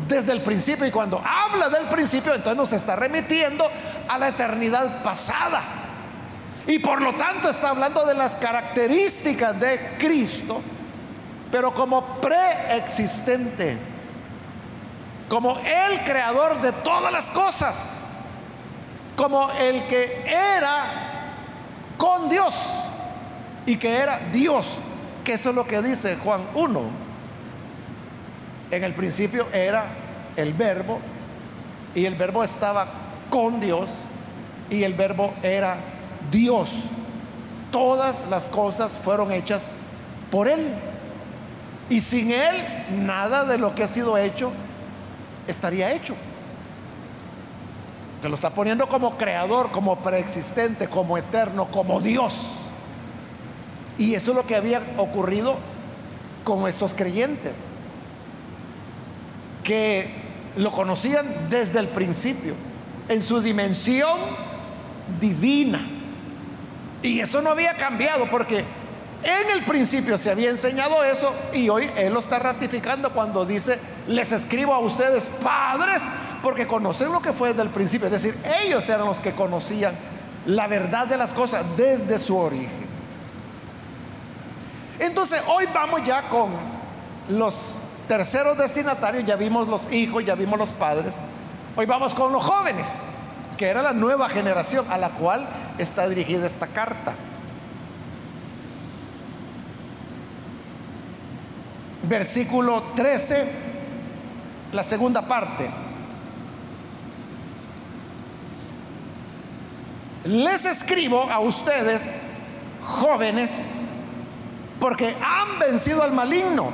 desde 0.07 0.33
el 0.33 0.41
principio 0.41 0.85
y 0.85 0.91
cuando 0.91 1.19
habla 1.25 1.69
del 1.69 1.87
principio, 1.87 2.35
entonces 2.35 2.57
nos 2.57 2.73
está 2.73 2.95
remitiendo 2.95 3.65
a 4.07 4.19
la 4.19 4.27
eternidad 4.27 5.01
pasada. 5.01 5.78
Y 6.67 6.79
por 6.79 7.01
lo 7.01 7.13
tanto 7.13 7.49
está 7.49 7.69
hablando 7.69 8.05
de 8.05 8.13
las 8.13 8.35
características 8.35 9.59
de 9.59 9.95
Cristo, 9.97 10.61
pero 11.51 11.73
como 11.73 12.19
preexistente, 12.21 13.77
como 15.27 15.57
el 15.59 16.03
creador 16.03 16.61
de 16.61 16.71
todas 16.71 17.11
las 17.11 17.31
cosas, 17.31 18.01
como 19.15 19.51
el 19.51 19.83
que 19.83 20.23
era 20.27 20.85
con 21.97 22.29
Dios 22.29 22.55
y 23.65 23.77
que 23.77 23.97
era 23.97 24.19
Dios, 24.31 24.77
que 25.23 25.33
eso 25.33 25.49
es 25.49 25.55
lo 25.55 25.65
que 25.65 25.81
dice 25.81 26.17
Juan 26.17 26.41
1. 26.55 26.81
En 28.71 28.83
el 28.83 28.93
principio 28.93 29.47
era 29.51 29.85
el 30.35 30.53
verbo 30.53 30.99
y 31.95 32.05
el 32.05 32.15
verbo 32.15 32.43
estaba 32.43 32.87
con 33.29 33.59
Dios 33.59 33.89
y 34.69 34.83
el 34.83 34.93
verbo 34.93 35.33
era 35.41 35.77
Dios. 36.31 36.71
Todas 37.71 38.27
las 38.29 38.49
cosas 38.49 38.97
fueron 38.97 39.31
hechas 39.31 39.67
por 40.31 40.47
Él. 40.47 40.73
Y 41.89 41.99
sin 42.01 42.31
Él, 42.31 42.55
nada 43.05 43.45
de 43.45 43.57
lo 43.57 43.73
que 43.75 43.83
ha 43.83 43.87
sido 43.87 44.17
hecho 44.17 44.51
estaría 45.47 45.91
hecho. 45.91 46.15
Te 48.21 48.29
lo 48.29 48.35
está 48.35 48.49
poniendo 48.51 48.87
como 48.87 49.17
creador, 49.17 49.71
como 49.71 49.97
preexistente, 49.99 50.87
como 50.87 51.17
eterno, 51.17 51.67
como 51.71 52.01
Dios. 52.01 52.51
Y 53.97 54.15
eso 54.15 54.31
es 54.31 54.37
lo 54.37 54.45
que 54.45 54.55
había 54.55 54.81
ocurrido 54.97 55.57
con 56.43 56.67
estos 56.67 56.93
creyentes, 56.93 57.67
que 59.63 60.09
lo 60.55 60.71
conocían 60.71 61.25
desde 61.49 61.79
el 61.79 61.87
principio, 61.87 62.53
en 63.07 63.21
su 63.21 63.41
dimensión 63.41 64.17
divina. 65.19 65.98
Y 67.01 67.19
eso 67.19 67.41
no 67.41 67.51
había 67.51 67.75
cambiado 67.75 68.29
porque 68.29 68.65
en 69.23 69.49
el 69.51 69.63
principio 69.63 70.17
se 70.17 70.31
había 70.31 70.49
enseñado 70.49 71.03
eso 71.03 71.33
y 71.53 71.69
hoy 71.69 71.89
Él 71.97 72.13
lo 72.13 72.19
está 72.19 72.39
ratificando 72.39 73.11
cuando 73.11 73.45
dice, 73.45 73.79
les 74.07 74.31
escribo 74.31 74.73
a 74.73 74.79
ustedes 74.79 75.29
padres 75.43 76.01
porque 76.41 76.67
conocen 76.67 77.11
lo 77.11 77.21
que 77.21 77.33
fue 77.33 77.49
desde 77.49 77.63
el 77.63 77.69
principio. 77.69 78.07
Es 78.07 78.13
decir, 78.13 78.37
ellos 78.63 78.87
eran 78.87 79.05
los 79.05 79.19
que 79.19 79.33
conocían 79.33 79.93
la 80.45 80.67
verdad 80.67 81.07
de 81.07 81.17
las 81.17 81.33
cosas 81.33 81.65
desde 81.75 82.17
su 82.17 82.37
origen. 82.37 82.87
Entonces, 84.99 85.41
hoy 85.47 85.65
vamos 85.73 86.01
ya 86.05 86.23
con 86.23 86.51
los 87.29 87.79
terceros 88.07 88.57
destinatarios, 88.57 89.25
ya 89.25 89.35
vimos 89.35 89.67
los 89.67 89.91
hijos, 89.91 90.25
ya 90.25 90.35
vimos 90.35 90.57
los 90.57 90.71
padres. 90.71 91.13
Hoy 91.75 91.85
vamos 91.85 92.13
con 92.13 92.33
los 92.33 92.43
jóvenes, 92.43 93.09
que 93.57 93.67
era 93.67 93.81
la 93.81 93.93
nueva 93.93 94.27
generación 94.29 94.85
a 94.89 94.97
la 94.97 95.09
cual 95.09 95.47
está 95.79 96.07
dirigida 96.07 96.45
esta 96.45 96.67
carta. 96.67 97.15
Versículo 102.03 102.83
13, 102.95 103.51
la 104.73 104.83
segunda 104.83 105.21
parte. 105.27 105.69
Les 110.25 110.65
escribo 110.65 111.23
a 111.23 111.39
ustedes, 111.39 112.17
jóvenes, 112.83 113.85
porque 114.79 115.15
han 115.23 115.59
vencido 115.59 116.03
al 116.03 116.11
maligno. 116.11 116.71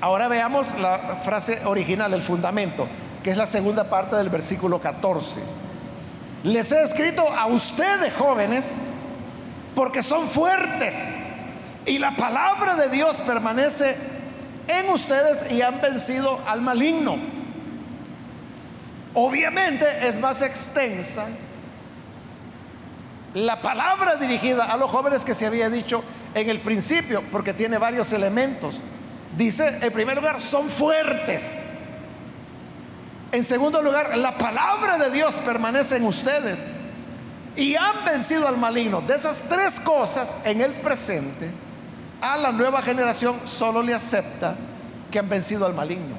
Ahora 0.00 0.28
veamos 0.28 0.78
la 0.78 0.98
frase 1.22 1.64
original, 1.64 2.12
el 2.12 2.22
fundamento, 2.22 2.86
que 3.22 3.30
es 3.30 3.36
la 3.36 3.46
segunda 3.46 3.84
parte 3.84 4.16
del 4.16 4.28
versículo 4.28 4.78
14. 4.78 5.63
Les 6.44 6.70
he 6.72 6.82
escrito 6.82 7.26
a 7.26 7.46
ustedes 7.46 8.12
jóvenes 8.12 8.90
porque 9.74 10.02
son 10.02 10.28
fuertes 10.28 11.26
y 11.86 11.98
la 11.98 12.14
palabra 12.16 12.76
de 12.76 12.90
Dios 12.90 13.22
permanece 13.22 13.96
en 14.68 14.90
ustedes 14.90 15.50
y 15.50 15.62
han 15.62 15.80
vencido 15.80 16.38
al 16.46 16.60
maligno. 16.60 17.16
Obviamente 19.14 19.86
es 20.06 20.20
más 20.20 20.42
extensa 20.42 21.26
la 23.32 23.62
palabra 23.62 24.16
dirigida 24.16 24.64
a 24.64 24.76
los 24.76 24.90
jóvenes 24.90 25.24
que 25.24 25.34
se 25.34 25.46
había 25.46 25.70
dicho 25.70 26.04
en 26.34 26.50
el 26.50 26.60
principio, 26.60 27.22
porque 27.32 27.54
tiene 27.54 27.78
varios 27.78 28.12
elementos. 28.12 28.80
Dice, 29.36 29.78
en 29.80 29.92
primer 29.92 30.16
lugar, 30.16 30.40
son 30.42 30.68
fuertes. 30.68 31.66
En 33.34 33.42
segundo 33.42 33.82
lugar, 33.82 34.16
la 34.16 34.38
palabra 34.38 34.96
de 34.96 35.10
Dios 35.10 35.34
permanece 35.44 35.96
en 35.96 36.04
ustedes 36.04 36.74
y 37.56 37.74
han 37.74 38.04
vencido 38.04 38.46
al 38.46 38.56
maligno. 38.56 39.00
De 39.00 39.16
esas 39.16 39.40
tres 39.48 39.80
cosas 39.80 40.38
en 40.44 40.60
el 40.60 40.70
presente, 40.74 41.50
a 42.20 42.36
la 42.36 42.52
nueva 42.52 42.80
generación 42.80 43.34
solo 43.44 43.82
le 43.82 43.92
acepta 43.92 44.54
que 45.10 45.18
han 45.18 45.28
vencido 45.28 45.66
al 45.66 45.74
maligno. 45.74 46.14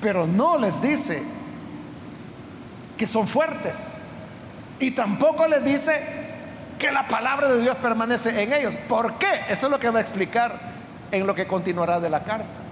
Pero 0.00 0.24
no 0.24 0.56
les 0.56 0.80
dice 0.80 1.20
que 2.96 3.08
son 3.08 3.26
fuertes. 3.26 3.94
Y 4.78 4.92
tampoco 4.92 5.48
les 5.48 5.64
dice 5.64 6.00
que 6.78 6.92
la 6.92 7.08
palabra 7.08 7.48
de 7.48 7.60
Dios 7.60 7.74
permanece 7.78 8.40
en 8.40 8.52
ellos. 8.52 8.76
¿Por 8.88 9.14
qué? 9.14 9.40
Eso 9.48 9.66
es 9.66 9.72
lo 9.72 9.80
que 9.80 9.90
va 9.90 9.98
a 9.98 10.02
explicar 10.02 10.60
en 11.10 11.26
lo 11.26 11.34
que 11.34 11.48
continuará 11.48 11.98
de 11.98 12.08
la 12.08 12.22
carta. 12.22 12.65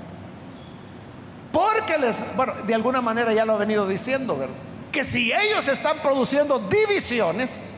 Porque 1.55 1.97
les, 1.99 2.17
bueno, 2.35 2.53
de 2.67 2.75
alguna 2.75 3.01
manera 3.01 3.33
ya 3.33 3.45
lo 3.45 3.53
ha 3.53 3.59
venido 3.59 3.87
diciendo, 3.87 4.37
¿verdad? 4.37 4.57
Que 4.91 5.05
si 5.05 5.33
ellos 5.33 5.69
están 5.69 5.99
produciendo 5.99 6.59
divisiones, 6.59 7.71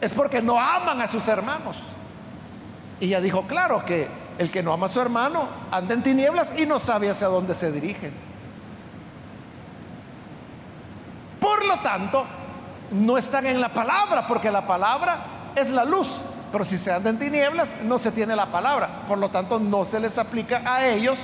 es 0.00 0.14
porque 0.14 0.40
no 0.40 0.58
aman 0.58 1.02
a 1.02 1.06
sus 1.06 1.28
hermanos. 1.28 1.76
Y 2.98 3.08
ya 3.08 3.20
dijo, 3.20 3.46
claro, 3.46 3.84
que 3.84 4.08
el 4.38 4.50
que 4.50 4.62
no 4.62 4.72
ama 4.72 4.86
a 4.86 4.88
su 4.88 5.02
hermano 5.02 5.46
anda 5.70 5.92
en 5.92 6.02
tinieblas 6.02 6.58
y 6.58 6.64
no 6.64 6.78
sabe 6.78 7.10
hacia 7.10 7.26
dónde 7.26 7.54
se 7.54 7.70
dirigen. 7.70 8.14
Por 11.38 11.66
lo 11.66 11.78
tanto, 11.80 12.24
no 12.90 13.18
están 13.18 13.44
en 13.44 13.60
la 13.60 13.68
palabra, 13.68 14.26
porque 14.26 14.50
la 14.50 14.66
palabra 14.66 15.18
es 15.54 15.68
la 15.68 15.84
luz. 15.84 16.22
Pero 16.50 16.64
si 16.64 16.78
se 16.78 16.90
anda 16.90 17.10
en 17.10 17.18
tinieblas, 17.18 17.74
no 17.82 17.98
se 17.98 18.12
tiene 18.12 18.34
la 18.34 18.46
palabra. 18.46 19.02
Por 19.06 19.18
lo 19.18 19.30
tanto, 19.30 19.60
no 19.60 19.84
se 19.84 20.00
les 20.00 20.16
aplica 20.16 20.62
a 20.64 20.86
ellos 20.86 21.18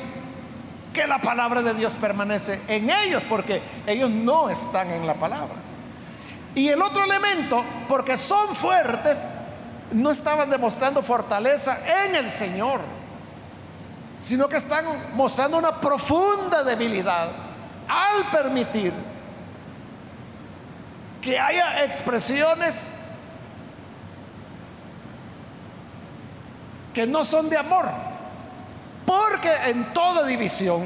que 0.93 1.07
la 1.07 1.20
palabra 1.20 1.62
de 1.62 1.74
Dios 1.74 1.95
permanece 1.95 2.61
en 2.68 2.91
ellos, 2.91 3.24
porque 3.24 3.62
ellos 3.86 4.11
no 4.11 4.49
están 4.49 4.91
en 4.91 5.07
la 5.07 5.14
palabra. 5.14 5.57
Y 6.55 6.68
el 6.68 6.80
otro 6.82 7.05
elemento, 7.05 7.64
porque 7.89 8.16
son 8.16 8.55
fuertes, 8.55 9.26
no 9.93 10.11
estaban 10.11 10.51
demostrando 10.51 11.03
fortaleza 11.03 11.78
en 12.05 12.14
el 12.14 12.30
Señor, 12.30 12.80
sino 14.20 14.49
que 14.49 14.57
están 14.57 15.14
mostrando 15.14 15.59
una 15.59 15.80
profunda 15.80 16.64
debilidad 16.64 17.28
al 17.89 18.30
permitir 18.30 18.93
que 21.22 21.39
haya 21.39 21.84
expresiones 21.84 22.97
que 26.93 27.07
no 27.07 27.24
son 27.24 27.49
de 27.49 27.57
amor. 27.57 28.08
Porque 29.09 29.51
en 29.69 29.95
toda 29.95 30.27
división, 30.27 30.85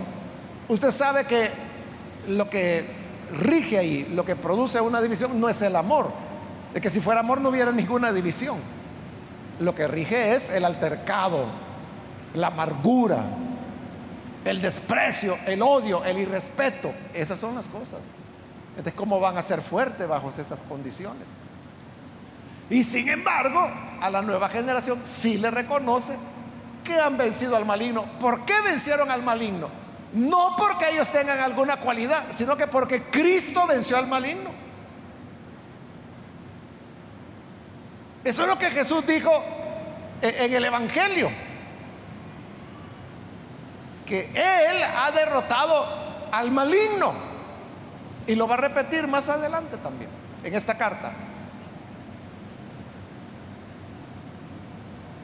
usted 0.68 0.92
sabe 0.92 1.24
que 1.24 1.50
lo 2.28 2.48
que 2.48 2.86
rige 3.36 3.78
ahí, 3.78 4.12
lo 4.14 4.24
que 4.24 4.36
produce 4.36 4.80
una 4.80 5.02
división, 5.02 5.40
no 5.40 5.48
es 5.48 5.60
el 5.60 5.74
amor. 5.74 6.12
De 6.72 6.80
que 6.80 6.88
si 6.88 7.00
fuera 7.00 7.18
amor 7.18 7.40
no 7.40 7.48
hubiera 7.48 7.72
ninguna 7.72 8.12
división. 8.12 8.58
Lo 9.58 9.74
que 9.74 9.88
rige 9.88 10.36
es 10.36 10.50
el 10.50 10.64
altercado, 10.64 11.46
la 12.34 12.46
amargura, 12.46 13.24
el 14.44 14.62
desprecio, 14.62 15.36
el 15.44 15.60
odio, 15.60 16.04
el 16.04 16.18
irrespeto. 16.18 16.92
Esas 17.12 17.40
son 17.40 17.56
las 17.56 17.66
cosas. 17.66 18.02
Entonces, 18.76 18.94
¿cómo 18.94 19.18
van 19.18 19.36
a 19.36 19.42
ser 19.42 19.62
fuertes 19.62 20.06
bajo 20.06 20.28
esas 20.28 20.62
condiciones? 20.62 21.26
Y 22.70 22.84
sin 22.84 23.08
embargo, 23.08 23.68
a 24.00 24.08
la 24.10 24.22
nueva 24.22 24.48
generación 24.48 25.00
sí 25.02 25.38
le 25.38 25.50
reconoce 25.50 26.16
que 26.82 26.98
han 26.98 27.16
vencido 27.16 27.56
al 27.56 27.64
maligno. 27.64 28.04
¿Por 28.18 28.44
qué 28.44 28.60
vencieron 28.60 29.10
al 29.10 29.22
maligno? 29.22 29.68
No 30.12 30.54
porque 30.58 30.90
ellos 30.90 31.10
tengan 31.10 31.38
alguna 31.38 31.78
cualidad, 31.78 32.24
sino 32.30 32.56
que 32.56 32.66
porque 32.66 33.04
Cristo 33.04 33.66
venció 33.66 33.96
al 33.96 34.06
maligno. 34.06 34.50
Eso 38.24 38.42
es 38.42 38.48
lo 38.48 38.58
que 38.58 38.70
Jesús 38.70 39.06
dijo 39.06 39.32
en 40.20 40.52
el 40.52 40.64
Evangelio. 40.64 41.30
Que 44.06 44.30
Él 44.34 44.82
ha 44.96 45.10
derrotado 45.10 45.86
al 46.30 46.50
maligno. 46.50 47.14
Y 48.26 48.34
lo 48.34 48.46
va 48.46 48.54
a 48.54 48.58
repetir 48.58 49.08
más 49.08 49.28
adelante 49.28 49.76
también, 49.78 50.10
en 50.44 50.54
esta 50.54 50.76
carta. 50.78 51.12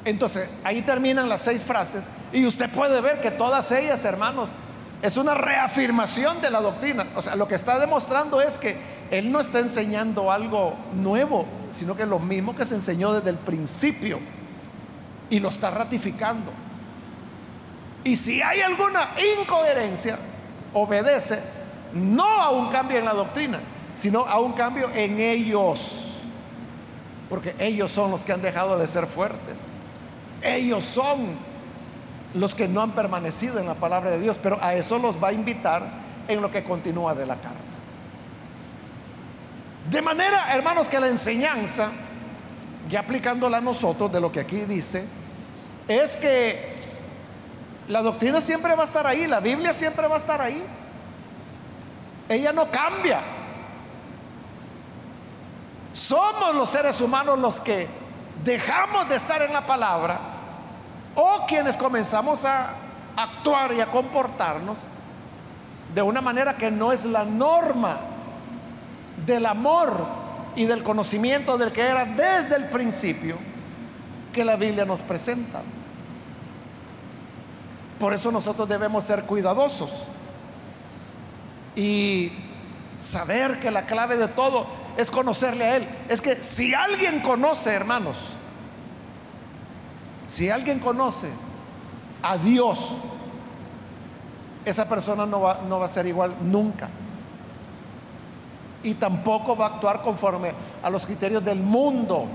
Entonces, 0.09 0.48
ahí 0.64 0.80
terminan 0.80 1.28
las 1.28 1.42
seis 1.42 1.62
frases 1.62 2.04
y 2.32 2.46
usted 2.46 2.70
puede 2.70 2.98
ver 3.02 3.20
que 3.20 3.30
todas 3.30 3.70
ellas, 3.72 4.04
hermanos, 4.06 4.48
es 5.02 5.18
una 5.18 5.34
reafirmación 5.34 6.40
de 6.40 6.50
la 6.50 6.62
doctrina. 6.62 7.06
O 7.14 7.20
sea, 7.20 7.36
lo 7.36 7.46
que 7.46 7.54
está 7.54 7.78
demostrando 7.78 8.40
es 8.40 8.56
que 8.56 8.76
Él 9.11 9.30
no 9.30 9.38
está 9.38 9.59
enseñando 9.59 10.32
algo 10.32 10.74
nuevo, 10.94 11.44
sino 11.70 11.94
que 11.94 12.06
lo 12.06 12.18
mismo 12.18 12.56
que 12.56 12.64
se 12.64 12.74
enseñó 12.74 13.12
desde 13.12 13.28
el 13.28 13.36
principio 13.36 14.18
y 15.28 15.40
lo 15.40 15.50
está 15.50 15.70
ratificando. 15.70 16.52
Y 18.02 18.16
si 18.16 18.40
hay 18.40 18.62
alguna 18.62 19.11
incoherencia, 19.38 20.18
obedece 20.72 21.38
no 21.92 22.24
a 22.24 22.48
un 22.48 22.70
cambio 22.70 22.98
en 22.98 23.04
la 23.04 23.12
doctrina, 23.12 23.61
sino 23.94 24.20
a 24.20 24.40
un 24.40 24.54
cambio 24.54 24.88
en 24.94 25.20
ellos. 25.20 26.04
Porque 27.28 27.54
ellos 27.59 27.92
son 27.92 28.11
los 28.11 28.24
que 28.24 28.32
han 28.32 28.40
dejado 28.40 28.78
de 28.78 28.86
ser 28.86 29.06
fuertes. 29.06 29.66
Ellos 30.43 30.84
son 30.84 31.36
los 32.34 32.55
que 32.55 32.68
no 32.68 32.82
han 32.82 32.93
permanecido 32.93 33.59
en 33.59 33.66
la 33.66 33.74
palabra 33.74 34.11
de 34.11 34.20
Dios, 34.20 34.39
pero 34.43 34.59
a 34.62 34.74
eso 34.74 34.99
los 34.99 35.22
va 35.22 35.28
a 35.28 35.32
invitar 35.32 35.82
en 36.28 36.41
lo 36.41 36.51
que 36.51 36.62
continúa 36.62 37.14
de 37.14 37.26
la 37.26 37.36
carta. 37.36 37.59
De 39.91 40.03
manera, 40.03 40.55
hermanos, 40.55 40.89
que 40.89 41.01
la 41.01 41.09
enseñanza, 41.09 41.91
ya 42.89 43.01
aplicándola 43.01 43.59
a 43.59 43.61
nosotros 43.61 44.12
de 44.12 44.20
lo 44.20 44.30
que 44.30 44.41
aquí 44.41 44.59
dice, 44.66 45.05
es 45.89 46.16
que 46.16 46.76
la 47.89 48.03
doctrina 48.03 48.43
siempre 48.43 48.74
va 48.74 48.82
a 48.82 48.86
estar 48.86 49.07
ahí, 49.07 49.26
la 49.26 49.41
Biblia 49.41 49.72
siempre 49.72 50.07
va 50.07 50.16
a 50.16 50.18
estar 50.18 50.41
ahí. 50.43 50.62
Ella 52.28 52.53
no 52.53 52.70
cambia. 52.70 53.22
Somos 55.95 56.55
los 56.55 56.68
seres 56.68 57.01
humanos 57.01 57.39
los 57.39 57.61
que 57.61 57.89
dejamos 58.45 59.09
de 59.09 59.16
estar 59.16 59.43
en 59.43 59.53
la 59.53 59.66
palabra 59.66 60.18
o 61.14 61.45
quienes 61.47 61.76
comenzamos 61.76 62.45
a 62.45 62.70
actuar 63.16 63.72
y 63.74 63.80
a 63.80 63.91
comportarnos 63.91 64.78
de 65.95 66.03
una 66.03 66.20
manera 66.20 66.57
que 66.57 66.70
no 66.70 66.93
es 66.93 67.05
la 67.05 67.24
norma 67.24 67.99
del 69.26 69.47
amor 69.47 70.07
y 70.55 70.64
del 70.66 70.82
conocimiento 70.82 71.59
del 71.59 71.72
que 71.72 71.82
era 71.82 72.05
desde 72.05 72.57
el 72.57 72.66
principio 72.66 73.36
que 74.32 74.45
la 74.45 74.57
Biblia 74.57 74.84
nos 74.84 75.03
presenta. 75.03 75.62
Por 77.99 78.14
eso 78.14 78.30
nosotros 78.30 78.68
debemos 78.68 79.05
ser 79.05 79.24
cuidadosos 79.24 79.91
y 81.74 82.32
saber 82.99 83.59
que 83.61 83.70
la 83.70 83.86
clave 83.86 84.16
de 84.16 84.28
todo 84.28 84.66
es 84.99 85.12
conocerle 85.12 85.64
a 85.64 85.76
Él. 85.76 85.88
Es 86.09 86.20
que 86.20 86.34
si 86.34 86.74
alguien 86.74 87.20
conoce, 87.20 87.72
hermanos, 87.72 88.16
si 90.26 90.51
alguien 90.51 90.80
conoce 90.80 91.28
a 92.20 92.36
Dios, 92.36 92.96
esa 94.64 94.88
persona 94.88 95.24
no 95.24 95.40
va, 95.40 95.61
no 95.68 95.78
va 95.78 95.86
a 95.86 95.88
ser 95.88 96.09
igual 96.09 96.34
nunca. 96.42 96.88
Y 98.82 98.94
tampoco 98.94 99.57
va 99.57 99.66
a 99.66 99.68
actuar 99.76 100.03
conforme 100.03 100.53
a 100.82 100.90
los 100.90 101.07
criterios 101.07 101.44
del 101.44 101.61
mundo, 101.61 102.26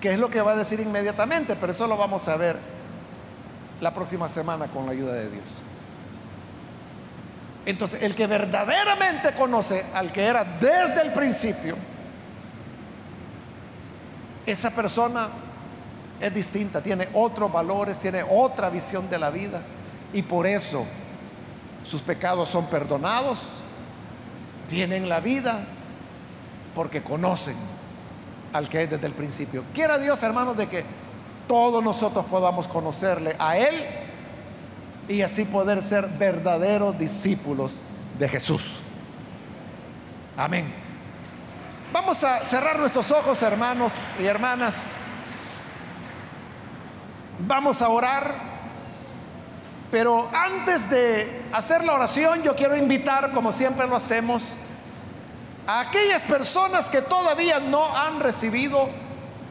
que 0.00 0.12
es 0.12 0.18
lo 0.18 0.30
que 0.30 0.40
va 0.40 0.52
a 0.52 0.56
decir 0.56 0.80
inmediatamente, 0.80 1.56
pero 1.56 1.72
eso 1.72 1.86
lo 1.86 1.98
vamos 1.98 2.26
a 2.26 2.38
ver 2.38 2.58
la 3.82 3.92
próxima 3.92 4.30
semana 4.30 4.68
con 4.68 4.86
la 4.86 4.92
ayuda 4.92 5.12
de 5.12 5.30
Dios. 5.30 5.44
Entonces, 7.66 8.02
el 8.02 8.14
que 8.14 8.26
verdaderamente 8.26 9.32
conoce 9.34 9.84
al 9.94 10.12
que 10.12 10.24
era 10.24 10.44
desde 10.44 11.02
el 11.02 11.12
principio, 11.12 11.76
esa 14.44 14.70
persona 14.70 15.28
es 16.20 16.34
distinta, 16.34 16.82
tiene 16.82 17.08
otros 17.14 17.50
valores, 17.50 17.98
tiene 17.98 18.22
otra 18.22 18.68
visión 18.68 19.08
de 19.08 19.18
la 19.18 19.30
vida 19.30 19.62
y 20.12 20.22
por 20.22 20.46
eso 20.46 20.84
sus 21.82 22.02
pecados 22.02 22.50
son 22.50 22.66
perdonados, 22.66 23.40
tienen 24.68 25.08
la 25.08 25.20
vida 25.20 25.64
porque 26.74 27.02
conocen 27.02 27.56
al 28.52 28.68
que 28.68 28.82
es 28.82 28.90
desde 28.90 29.06
el 29.06 29.12
principio. 29.12 29.64
Quiera 29.74 29.98
Dios, 29.98 30.22
hermanos, 30.22 30.56
de 30.56 30.68
que 30.68 30.84
todos 31.48 31.82
nosotros 31.82 32.24
podamos 32.26 32.68
conocerle 32.68 33.36
a 33.38 33.56
Él 33.56 34.03
y 35.08 35.22
así 35.22 35.44
poder 35.44 35.82
ser 35.82 36.06
verdaderos 36.08 36.98
discípulos 36.98 37.78
de 38.18 38.28
Jesús. 38.28 38.80
Amén. 40.36 40.72
Vamos 41.92 42.24
a 42.24 42.44
cerrar 42.44 42.78
nuestros 42.78 43.10
ojos, 43.10 43.40
hermanos 43.42 43.94
y 44.18 44.24
hermanas. 44.24 44.90
Vamos 47.40 47.82
a 47.82 47.88
orar. 47.88 48.54
Pero 49.90 50.28
antes 50.34 50.90
de 50.90 51.44
hacer 51.52 51.84
la 51.84 51.94
oración, 51.94 52.42
yo 52.42 52.56
quiero 52.56 52.76
invitar, 52.76 53.30
como 53.30 53.52
siempre 53.52 53.86
lo 53.86 53.94
hacemos, 53.94 54.56
a 55.66 55.80
aquellas 55.80 56.22
personas 56.22 56.88
que 56.88 57.00
todavía 57.00 57.60
no 57.60 57.96
han 57.96 58.18
recibido 58.18 58.88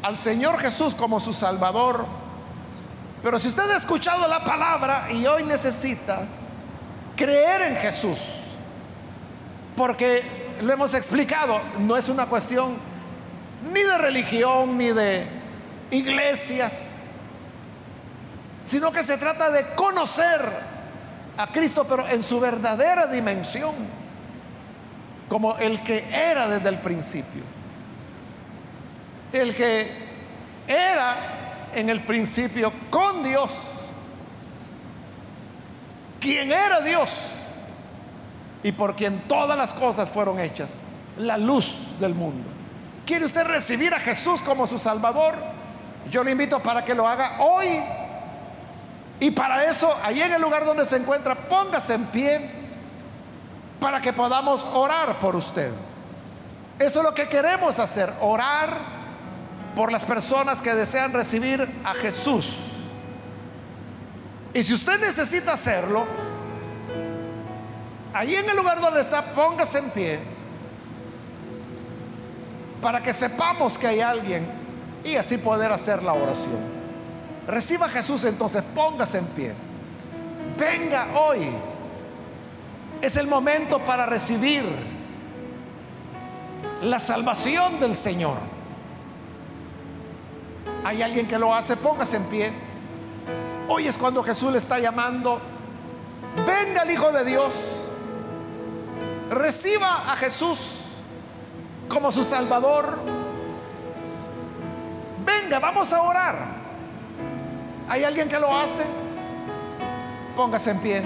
al 0.01 0.17
Señor 0.17 0.59
Jesús 0.59 0.95
como 0.95 1.21
su 1.21 1.33
Salvador 1.33 2.05
pero 3.23 3.39
si 3.39 3.47
usted 3.47 3.71
ha 3.71 3.77
escuchado 3.77 4.27
la 4.27 4.43
palabra 4.43 5.07
y 5.09 5.25
hoy 5.25 5.43
necesita 5.43 6.23
creer 7.15 7.61
en 7.61 7.77
Jesús, 7.77 8.19
porque 9.77 10.57
lo 10.61 10.73
hemos 10.73 10.93
explicado, 10.93 11.61
no 11.79 11.95
es 11.95 12.09
una 12.09 12.25
cuestión 12.25 12.75
ni 13.71 13.81
de 13.81 13.97
religión 13.97 14.77
ni 14.77 14.91
de 14.91 15.25
iglesias, 15.89 17.11
sino 18.65 18.91
que 18.91 19.03
se 19.03 19.17
trata 19.17 19.49
de 19.51 19.67
conocer 19.73 20.41
a 21.37 21.47
Cristo, 21.47 21.85
pero 21.87 22.05
en 22.09 22.23
su 22.23 22.41
verdadera 22.41 23.07
dimensión, 23.07 23.73
como 25.29 25.57
el 25.59 25.81
que 25.81 26.05
era 26.11 26.49
desde 26.49 26.67
el 26.67 26.79
principio, 26.79 27.43
el 29.31 29.55
que 29.55 29.89
era 30.67 31.42
en 31.75 31.89
el 31.89 32.03
principio 32.03 32.71
con 32.89 33.23
Dios, 33.23 33.51
quien 36.19 36.51
era 36.51 36.81
Dios 36.81 37.09
y 38.63 38.71
por 38.71 38.95
quien 38.95 39.27
todas 39.27 39.57
las 39.57 39.73
cosas 39.73 40.09
fueron 40.09 40.39
hechas, 40.39 40.75
la 41.17 41.37
luz 41.37 41.75
del 41.99 42.15
mundo. 42.15 42.49
¿Quiere 43.05 43.25
usted 43.25 43.45
recibir 43.45 43.93
a 43.93 43.99
Jesús 43.99 44.41
como 44.41 44.65
su 44.65 44.77
Salvador? 44.77 45.35
Yo 46.09 46.23
le 46.23 46.31
invito 46.31 46.61
para 46.61 46.85
que 46.85 46.95
lo 46.95 47.07
haga 47.07 47.37
hoy. 47.39 47.83
Y 49.19 49.31
para 49.31 49.65
eso, 49.65 49.93
ahí 50.03 50.21
en 50.21 50.33
el 50.33 50.41
lugar 50.41 50.65
donde 50.65 50.85
se 50.85 50.97
encuentra, 50.97 51.35
póngase 51.35 51.95
en 51.95 52.05
pie 52.05 52.49
para 53.79 53.99
que 53.99 54.13
podamos 54.13 54.65
orar 54.73 55.15
por 55.19 55.35
usted. 55.35 55.71
Eso 56.79 56.99
es 56.99 57.05
lo 57.05 57.13
que 57.13 57.27
queremos 57.27 57.79
hacer, 57.79 58.11
orar 58.21 58.92
por 59.75 59.91
las 59.91 60.05
personas 60.05 60.61
que 60.61 60.73
desean 60.73 61.13
recibir 61.13 61.67
a 61.83 61.93
Jesús. 61.93 62.55
Y 64.53 64.63
si 64.63 64.73
usted 64.73 64.99
necesita 64.99 65.53
hacerlo, 65.53 66.05
ahí 68.13 68.35
en 68.35 68.49
el 68.49 68.55
lugar 68.55 68.79
donde 68.79 69.01
está, 69.01 69.33
póngase 69.33 69.79
en 69.79 69.89
pie 69.89 70.19
para 72.81 73.01
que 73.01 73.13
sepamos 73.13 73.79
que 73.79 73.87
hay 73.87 74.01
alguien 74.01 74.45
y 75.03 75.15
así 75.15 75.37
poder 75.37 75.71
hacer 75.71 76.03
la 76.03 76.13
oración. 76.13 76.83
Reciba 77.47 77.87
a 77.87 77.89
Jesús 77.89 78.23
entonces, 78.25 78.63
póngase 78.75 79.17
en 79.17 79.25
pie. 79.27 79.53
Venga 80.57 81.07
hoy. 81.19 81.49
Es 83.01 83.17
el 83.17 83.27
momento 83.27 83.79
para 83.79 84.05
recibir 84.05 84.63
la 86.83 86.99
salvación 86.99 87.79
del 87.79 87.95
Señor. 87.95 88.52
Hay 90.83 91.01
alguien 91.01 91.27
que 91.27 91.39
lo 91.39 91.53
hace, 91.53 91.77
póngase 91.77 92.17
en 92.17 92.23
pie. 92.25 92.51
Hoy 93.69 93.87
es 93.87 93.97
cuando 93.97 94.21
Jesús 94.23 94.51
le 94.51 94.57
está 94.57 94.79
llamando. 94.79 95.39
Venga 96.45 96.83
el 96.83 96.91
Hijo 96.91 97.11
de 97.11 97.23
Dios. 97.23 97.53
Reciba 99.29 100.11
a 100.11 100.15
Jesús 100.17 100.79
como 101.87 102.11
su 102.11 102.23
Salvador. 102.23 102.99
Venga, 105.25 105.59
vamos 105.59 105.93
a 105.93 106.01
orar. 106.01 106.35
¿Hay 107.87 108.03
alguien 108.03 108.27
que 108.27 108.39
lo 108.39 108.55
hace? 108.55 108.83
Póngase 110.35 110.71
en 110.71 110.79
pie. 110.79 111.01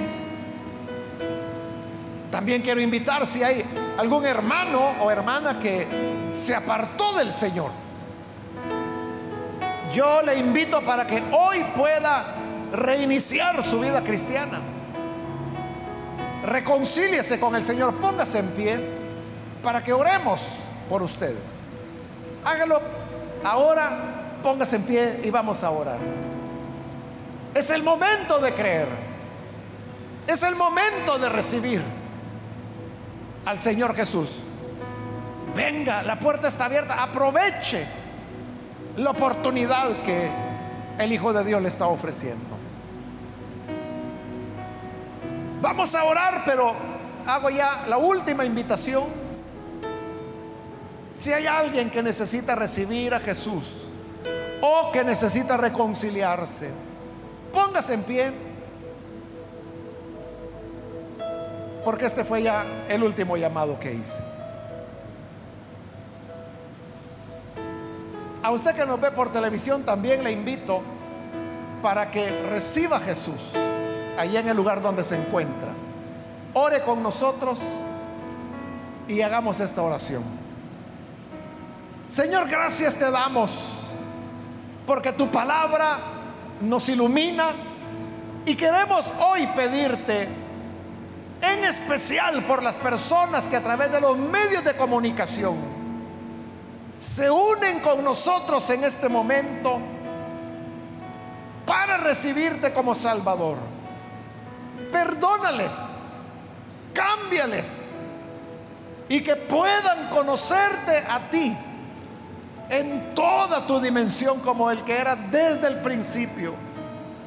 También 2.32 2.62
quiero 2.62 2.82
invitar 2.82 3.26
si 3.26 3.44
hay 3.44 3.64
algún 3.98 4.26
hermano 4.26 4.96
o 5.02 5.12
hermana 5.12 5.60
que 5.60 5.88
se 6.34 6.56
apartó 6.56 7.16
del 7.16 7.32
Señor. 7.32 7.72
Yo 9.98 10.22
le 10.22 10.38
invito 10.38 10.80
para 10.84 11.08
que 11.08 11.24
hoy 11.32 11.64
pueda 11.76 12.24
reiniciar 12.72 13.64
su 13.64 13.80
vida 13.80 14.04
cristiana. 14.04 14.60
Reconcíliese 16.46 17.40
con 17.40 17.56
el 17.56 17.64
Señor, 17.64 17.96
póngase 17.96 18.38
en 18.38 18.48
pie 18.50 18.80
para 19.64 19.84
que 19.84 19.92
oremos 19.94 20.44
por 20.88 21.02
usted. 21.02 21.34
Hágalo 22.46 22.80
ahora, 23.44 24.38
póngase 24.44 24.76
en 24.76 24.84
pie 24.84 25.20
y 25.24 25.32
vamos 25.32 25.64
a 25.64 25.72
orar. 25.72 25.98
Es 27.56 27.72
el 27.72 27.82
momento 27.82 28.38
de 28.38 28.54
creer. 28.54 28.88
Es 30.28 30.44
el 30.44 30.56
momento 30.56 31.18
de 31.18 31.28
recibir 31.28 31.82
al 33.46 33.58
Señor 33.58 33.96
Jesús. 33.96 34.36
Venga, 35.56 36.04
la 36.04 36.20
puerta 36.20 36.50
está 36.50 36.66
abierta. 36.66 37.02
Aproveche 37.02 38.07
la 38.98 39.12
oportunidad 39.12 40.02
que 40.04 40.30
el 40.98 41.14
Hijo 41.14 41.32
de 41.32 41.44
Dios 41.44 41.62
le 41.62 41.68
está 41.70 41.88
ofreciendo. 41.88 42.58
Vamos 45.62 45.94
a 45.96 46.04
orar, 46.04 46.44
pero 46.46 46.74
hago 47.26 47.50
ya 47.50 47.86
la 47.88 47.98
última 47.98 48.46
invitación. 48.46 49.06
Si 51.14 51.34
hay 51.34 51.46
alguien 51.48 51.90
que 51.90 52.02
necesita 52.04 52.56
recibir 52.56 53.14
a 53.14 53.20
Jesús 53.20 53.72
o 54.62 54.92
que 54.92 55.04
necesita 55.04 55.58
reconciliarse, 55.58 56.72
póngase 57.54 57.94
en 57.94 58.04
pie 58.04 58.32
porque 61.84 62.06
este 62.06 62.24
fue 62.24 62.44
ya 62.44 62.66
el 62.90 63.02
último 63.04 63.38
llamado 63.38 63.80
que 63.80 63.94
hice. 63.94 64.37
A 68.48 68.52
usted 68.52 68.74
que 68.74 68.86
nos 68.86 69.02
ve 69.02 69.12
por 69.12 69.30
televisión 69.30 69.84
también 69.84 70.24
le 70.24 70.32
invito 70.32 70.82
para 71.82 72.10
que 72.10 72.30
reciba 72.50 72.96
a 72.96 73.00
Jesús 73.02 73.52
allí 74.18 74.38
en 74.38 74.48
el 74.48 74.56
lugar 74.56 74.82
donde 74.82 75.04
se 75.04 75.18
encuentra. 75.18 75.74
Ore 76.54 76.82
con 76.82 77.04
nosotros 77.04 77.60
y 79.06 79.20
hagamos 79.20 79.60
esta 79.60 79.82
oración. 79.82 80.24
Señor, 82.08 82.48
gracias 82.48 82.96
te 82.96 83.12
damos 83.12 83.92
porque 84.86 85.12
tu 85.12 85.30
palabra 85.30 86.00
nos 86.62 86.88
ilumina 86.88 87.48
y 88.46 88.56
queremos 88.56 89.12
hoy 89.20 89.46
pedirte 89.48 90.30
en 91.42 91.66
especial 91.66 92.42
por 92.46 92.64
las 92.64 92.78
personas 92.78 93.50
que 93.50 93.58
a 93.58 93.62
través 93.62 93.92
de 93.92 94.00
los 94.00 94.18
medios 94.18 94.64
de 94.64 94.74
comunicación 94.78 95.77
se 96.98 97.30
unen 97.30 97.80
con 97.80 98.04
nosotros 98.04 98.68
en 98.72 98.84
este 98.84 99.08
momento 99.08 99.80
para 101.66 101.98
recibirte 101.98 102.74
como 102.74 102.96
Salvador. 102.96 103.58
Perdónales, 104.92 105.90
cámbiales 106.94 107.90
y 109.10 109.22
que 109.22 109.36
puedan 109.36 110.10
conocerte 110.10 111.04
a 111.08 111.30
ti 111.30 111.56
en 112.70 113.14
toda 113.14 113.66
tu 113.68 113.80
dimensión 113.80 114.40
como 114.40 114.72
el 114.72 114.84
que 114.84 114.98
era 114.98 115.16
desde 115.16 115.68
el 115.68 115.78
principio. 115.82 116.54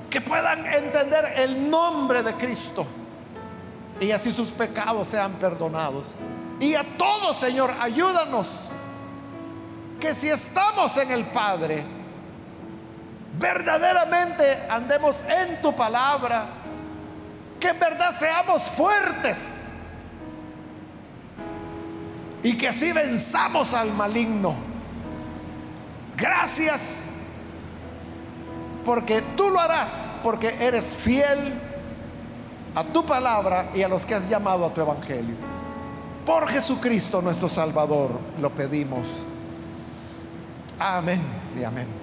Que 0.09 0.21
puedan 0.21 0.66
entender 0.66 1.35
el 1.37 1.71
nombre 1.71 2.25
de 2.25 2.35
Cristo 2.35 2.85
y 4.01 4.11
así 4.11 4.33
sus 4.33 4.49
pecados 4.49 5.07
sean 5.07 5.35
perdonados. 5.35 6.14
Y 6.59 6.75
a 6.75 6.83
todos, 6.99 7.37
Señor, 7.37 7.73
ayúdanos 7.81 8.49
que 10.01 10.15
si 10.15 10.29
estamos 10.29 10.97
en 10.97 11.11
el 11.13 11.25
Padre, 11.27 11.85
verdaderamente 13.39 14.59
andemos 14.69 15.23
en 15.29 15.61
tu 15.61 15.75
palabra, 15.77 16.47
que 17.61 17.69
en 17.69 17.79
verdad 17.79 18.11
seamos 18.11 18.63
fuertes 18.63 19.73
y 22.43 22.57
que 22.57 22.69
así 22.69 22.93
venzamos 22.93 23.75
al 23.75 23.93
maligno. 23.93 24.55
Gracias 26.17 27.11
porque 28.85 29.23
tú 29.37 29.51
lo 29.51 29.61
harás, 29.61 30.11
porque 30.23 30.55
eres 30.59 30.95
fiel 30.95 31.55
a 32.75 32.85
tu 32.85 33.05
palabra 33.05 33.71
y 33.75 33.83
a 33.83 33.89
los 33.89 34.07
que 34.07 34.15
has 34.15 34.29
llamado 34.29 34.65
a 34.65 34.73
tu 34.73 34.81
evangelio. 34.81 35.37
Por 36.25 36.49
Jesucristo 36.49 37.21
nuestro 37.21 37.49
Salvador 37.49 38.11
lo 38.41 38.51
pedimos. 38.51 39.07
Amén 40.81 41.20
y 41.55 41.62
amén. 41.62 42.00